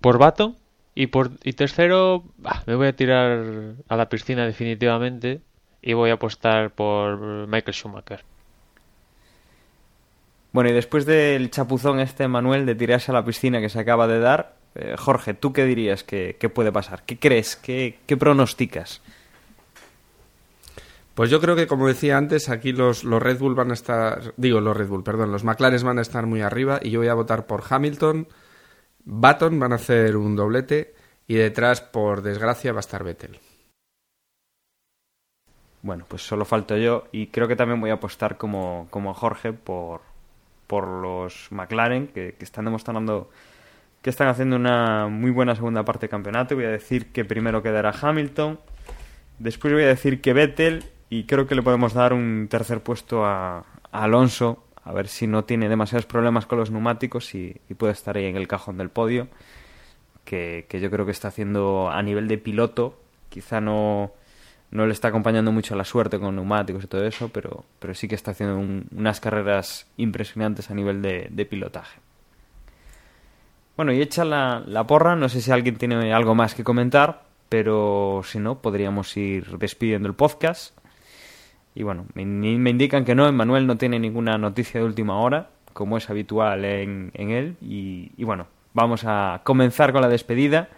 por 0.00 0.16
Baton 0.16 0.56
y 0.94 1.08
por 1.08 1.32
y 1.44 1.52
tercero 1.52 2.24
me 2.66 2.74
voy 2.74 2.88
a 2.88 2.96
tirar 2.96 3.74
a 3.86 3.96
la 3.96 4.08
piscina 4.08 4.46
definitivamente 4.46 5.42
y 5.82 5.92
voy 5.92 6.08
a 6.08 6.14
apostar 6.14 6.70
por 6.70 7.46
Michael 7.46 7.74
Schumacher. 7.74 8.24
Bueno, 10.52 10.70
y 10.70 10.72
después 10.72 11.04
del 11.04 11.50
chapuzón 11.50 12.00
este 12.00 12.26
Manuel 12.28 12.64
de 12.64 12.74
tirarse 12.74 13.12
a 13.12 13.14
la 13.14 13.24
piscina 13.24 13.60
que 13.60 13.68
se 13.68 13.78
acaba 13.78 14.08
de 14.08 14.20
dar, 14.20 14.56
eh, 14.76 14.96
Jorge, 14.98 15.34
¿tú 15.34 15.52
qué 15.52 15.66
dirías 15.66 16.02
que, 16.02 16.36
que, 16.40 16.48
puede 16.48 16.72
pasar? 16.72 17.02
¿Qué 17.04 17.18
crees? 17.18 17.56
¿Qué, 17.56 17.98
qué 18.06 18.16
pronosticas? 18.16 19.02
Pues 21.14 21.28
yo 21.28 21.40
creo 21.40 21.56
que, 21.56 21.66
como 21.66 21.86
decía 21.86 22.16
antes, 22.16 22.48
aquí 22.48 22.72
los, 22.72 23.04
los, 23.04 23.22
Red 23.22 23.38
Bull 23.38 23.54
van 23.54 23.70
a 23.70 23.74
estar. 23.74 24.32
Digo, 24.36 24.60
los 24.60 24.76
Red 24.76 24.88
Bull, 24.88 25.02
perdón, 25.02 25.32
los 25.32 25.44
McLaren 25.44 25.84
van 25.84 25.98
a 25.98 26.02
estar 26.02 26.26
muy 26.26 26.40
arriba 26.40 26.80
y 26.82 26.90
yo 26.90 27.00
voy 27.00 27.08
a 27.08 27.14
votar 27.14 27.46
por 27.46 27.62
Hamilton, 27.68 28.28
Baton 29.04 29.58
van 29.58 29.72
a 29.72 29.76
hacer 29.76 30.16
un 30.16 30.36
doblete 30.36 30.94
y 31.26 31.34
detrás, 31.34 31.80
por 31.80 32.22
desgracia, 32.22 32.72
va 32.72 32.78
a 32.78 32.80
estar 32.80 33.04
Vettel. 33.04 33.38
Bueno, 35.82 36.04
pues 36.06 36.22
solo 36.22 36.44
falto 36.44 36.76
yo 36.76 37.04
y 37.10 37.28
creo 37.28 37.48
que 37.48 37.56
también 37.56 37.80
voy 37.80 37.90
a 37.90 37.94
apostar 37.94 38.36
como, 38.36 38.86
como 38.90 39.14
Jorge 39.14 39.52
por, 39.52 40.02
por 40.66 40.86
los 40.86 41.48
McLaren 41.50 42.08
que, 42.08 42.34
que 42.34 42.44
están 42.44 42.66
demostrando 42.66 43.30
que 44.02 44.10
están 44.10 44.28
haciendo 44.28 44.56
una 44.56 45.08
muy 45.08 45.30
buena 45.30 45.54
segunda 45.54 45.84
parte 45.84 46.06
de 46.06 46.10
campeonato. 46.10 46.54
Voy 46.54 46.64
a 46.64 46.70
decir 46.70 47.12
que 47.12 47.24
primero 47.24 47.62
quedará 47.62 47.92
Hamilton, 47.98 48.58
después 49.38 49.72
voy 49.72 49.82
a 49.84 49.88
decir 49.88 50.20
que 50.20 50.32
Vettel 50.32 50.84
y 51.10 51.24
creo 51.24 51.46
que 51.46 51.56
le 51.56 51.62
podemos 51.62 51.92
dar 51.92 52.12
un 52.12 52.46
tercer 52.48 52.82
puesto 52.82 53.26
a, 53.26 53.66
Alonso, 53.90 54.64
a 54.84 54.92
ver 54.92 55.08
si 55.08 55.26
no 55.26 55.44
tiene 55.44 55.68
demasiados 55.68 56.06
problemas 56.06 56.46
con 56.46 56.58
los 56.58 56.70
neumáticos 56.70 57.34
y, 57.34 57.60
puede 57.76 57.92
estar 57.92 58.16
ahí 58.16 58.26
en 58.26 58.36
el 58.36 58.46
cajón 58.46 58.78
del 58.78 58.90
podio, 58.90 59.28
que, 60.24 60.66
que, 60.68 60.80
yo 60.80 60.90
creo 60.90 61.04
que 61.04 61.10
está 61.10 61.28
haciendo 61.28 61.90
a 61.90 62.00
nivel 62.02 62.28
de 62.28 62.38
piloto, 62.38 63.00
quizá 63.28 63.60
no, 63.60 64.12
no 64.70 64.86
le 64.86 64.92
está 64.92 65.08
acompañando 65.08 65.50
mucho 65.50 65.74
la 65.74 65.84
suerte 65.84 66.20
con 66.20 66.36
neumáticos 66.36 66.84
y 66.84 66.86
todo 66.86 67.04
eso, 67.04 67.28
pero, 67.28 67.64
pero 67.80 67.92
sí 67.94 68.06
que 68.06 68.14
está 68.14 68.30
haciendo 68.30 68.56
un, 68.56 68.86
unas 68.94 69.18
carreras 69.20 69.88
impresionantes 69.96 70.70
a 70.70 70.74
nivel 70.74 71.02
de, 71.02 71.26
de 71.30 71.44
pilotaje. 71.44 71.98
Bueno, 73.76 73.92
y 73.92 74.00
hecha 74.00 74.24
la, 74.24 74.62
la, 74.64 74.86
porra, 74.86 75.16
no 75.16 75.28
sé 75.28 75.40
si 75.40 75.50
alguien 75.50 75.76
tiene 75.76 76.12
algo 76.12 76.36
más 76.36 76.54
que 76.54 76.62
comentar, 76.62 77.24
pero 77.48 78.22
si 78.24 78.38
no, 78.38 78.60
podríamos 78.62 79.16
ir 79.16 79.58
despidiendo 79.58 80.06
el 80.06 80.14
podcast. 80.14 80.79
Y 81.74 81.82
bueno, 81.82 82.06
me, 82.14 82.22
indican 82.22 83.04
que 83.04 83.14
no, 83.14 83.26
Emmanuel 83.26 83.66
no 83.66 83.76
tiene 83.76 83.98
ninguna 83.98 84.38
noticia 84.38 84.80
de 84.80 84.86
última 84.86 85.20
hora, 85.20 85.50
como 85.72 85.96
es 85.96 86.10
habitual 86.10 86.64
en, 86.64 87.10
en 87.14 87.30
él. 87.30 87.56
Y, 87.60 88.12
y, 88.16 88.24
bueno, 88.24 88.46
vamos 88.74 89.02
a 89.04 89.40
comenzar 89.44 89.92
con 89.92 90.02
la 90.02 90.08
despedida. 90.08 90.68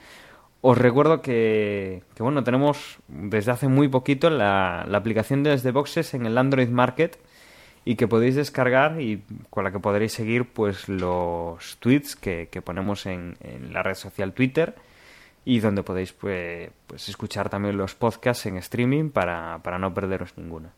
Os 0.60 0.78
recuerdo 0.78 1.22
que, 1.22 2.02
que 2.14 2.22
bueno, 2.22 2.44
tenemos 2.44 2.98
desde 3.08 3.50
hace 3.50 3.68
muy 3.68 3.88
poquito 3.88 4.30
la, 4.30 4.84
la 4.88 4.98
aplicación 4.98 5.42
de 5.42 5.50
Desde 5.50 5.72
Boxes 5.72 6.14
en 6.14 6.26
el 6.26 6.38
Android 6.38 6.68
Market 6.68 7.18
y 7.84 7.96
que 7.96 8.06
podéis 8.06 8.36
descargar 8.36 9.00
y 9.00 9.22
con 9.50 9.64
la 9.64 9.72
que 9.72 9.80
podréis 9.80 10.12
seguir 10.12 10.52
pues 10.52 10.88
los 10.88 11.78
tweets 11.78 12.14
que, 12.14 12.48
que 12.50 12.62
ponemos 12.62 13.06
en, 13.06 13.36
en, 13.40 13.72
la 13.72 13.82
red 13.82 13.94
social 13.94 14.32
Twitter 14.32 14.74
y 15.44 15.58
donde 15.58 15.82
podéis 15.82 16.12
pues, 16.12 16.70
pues 16.86 17.08
escuchar 17.08 17.48
también 17.48 17.76
los 17.76 17.94
podcasts 17.94 18.46
en 18.46 18.56
streaming 18.58 19.10
para, 19.10 19.58
para 19.62 19.78
no 19.78 19.92
perderos 19.92 20.36
ninguno. 20.36 20.70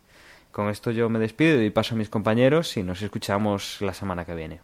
Con 0.54 0.68
esto 0.68 0.92
yo 0.92 1.08
me 1.08 1.18
despido 1.18 1.60
y 1.60 1.70
paso 1.70 1.96
a 1.96 1.98
mis 1.98 2.08
compañeros 2.08 2.76
y 2.76 2.84
nos 2.84 3.02
escuchamos 3.02 3.78
la 3.80 3.92
semana 3.92 4.24
que 4.24 4.36
viene. 4.36 4.60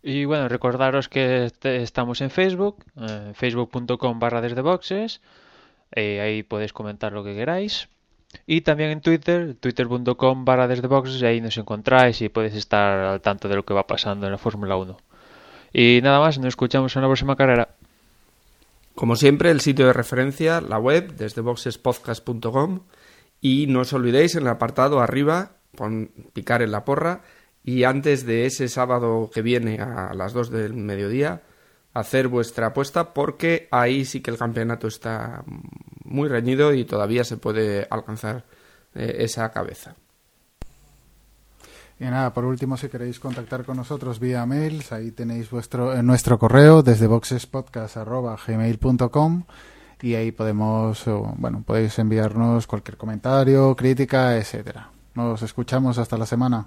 Y 0.00 0.26
bueno, 0.26 0.48
recordaros 0.48 1.08
que 1.08 1.50
estamos 1.64 2.20
en 2.20 2.30
Facebook, 2.30 2.76
eh, 3.00 3.32
facebook.com 3.34 4.20
barra 4.20 4.40
desde 4.40 4.60
boxes, 4.60 5.20
eh, 5.90 6.20
ahí 6.20 6.44
podéis 6.44 6.72
comentar 6.72 7.12
lo 7.12 7.24
que 7.24 7.34
queráis. 7.34 7.88
Y 8.46 8.60
también 8.60 8.90
en 8.90 9.00
Twitter, 9.00 9.56
twitter.com 9.58 10.44
barra 10.44 10.68
desde 10.68 10.86
boxes, 10.86 11.20
ahí 11.24 11.40
nos 11.40 11.58
encontráis 11.58 12.22
y 12.22 12.28
podéis 12.28 12.54
estar 12.54 13.00
al 13.00 13.20
tanto 13.22 13.48
de 13.48 13.56
lo 13.56 13.64
que 13.64 13.74
va 13.74 13.88
pasando 13.88 14.26
en 14.26 14.30
la 14.32 14.38
Fórmula 14.38 14.76
1. 14.76 14.98
Y 15.72 15.98
nada 16.00 16.20
más, 16.20 16.38
nos 16.38 16.46
escuchamos 16.46 16.94
en 16.94 17.02
la 17.02 17.08
próxima 17.08 17.34
carrera. 17.34 17.70
Como 18.94 19.16
siempre, 19.16 19.50
el 19.50 19.60
sitio 19.60 19.88
de 19.88 19.92
referencia, 19.92 20.60
la 20.60 20.78
web, 20.78 21.12
desde 21.16 21.40
boxespodcast.com. 21.40 22.82
Y 23.42 23.66
no 23.66 23.80
os 23.80 23.92
olvidéis 23.92 24.36
en 24.36 24.42
el 24.42 24.48
apartado 24.48 25.00
arriba, 25.00 25.56
picar 26.32 26.62
en 26.62 26.72
la 26.72 26.86
porra. 26.86 27.20
Y 27.62 27.84
antes 27.84 28.24
de 28.24 28.46
ese 28.46 28.68
sábado 28.68 29.30
que 29.34 29.42
viene 29.42 29.80
a 29.80 30.14
las 30.14 30.32
2 30.32 30.50
del 30.50 30.72
mediodía, 30.72 31.42
hacer 31.92 32.28
vuestra 32.28 32.68
apuesta 32.68 33.12
porque 33.12 33.68
ahí 33.70 34.04
sí 34.04 34.20
que 34.20 34.30
el 34.30 34.38
campeonato 34.38 34.86
está 34.86 35.42
muy 36.04 36.28
reñido 36.28 36.72
y 36.72 36.84
todavía 36.84 37.24
se 37.24 37.36
puede 37.36 37.88
alcanzar 37.90 38.44
eh, 38.94 39.16
esa 39.18 39.50
cabeza. 39.50 39.96
Y 42.00 42.04
nada, 42.04 42.32
por 42.32 42.44
último, 42.44 42.76
si 42.76 42.88
queréis 42.88 43.18
contactar 43.20 43.64
con 43.64 43.76
nosotros 43.76 44.18
vía 44.18 44.44
mails, 44.46 44.90
ahí 44.92 45.12
tenéis 45.12 45.50
vuestro, 45.50 45.94
en 45.94 46.06
nuestro 46.06 46.38
correo 46.38 46.82
desde 46.82 47.06
boxespodcast.gmail.com 47.06 49.44
y 50.02 50.14
ahí 50.16 50.32
podemos, 50.32 51.04
bueno, 51.36 51.62
podéis 51.64 51.98
enviarnos 51.98 52.66
cualquier 52.66 52.96
comentario, 52.96 53.74
crítica, 53.76 54.36
etcétera. 54.36 54.90
Nos 55.14 55.42
escuchamos 55.42 55.98
hasta 55.98 56.18
la 56.18 56.26
semana. 56.26 56.66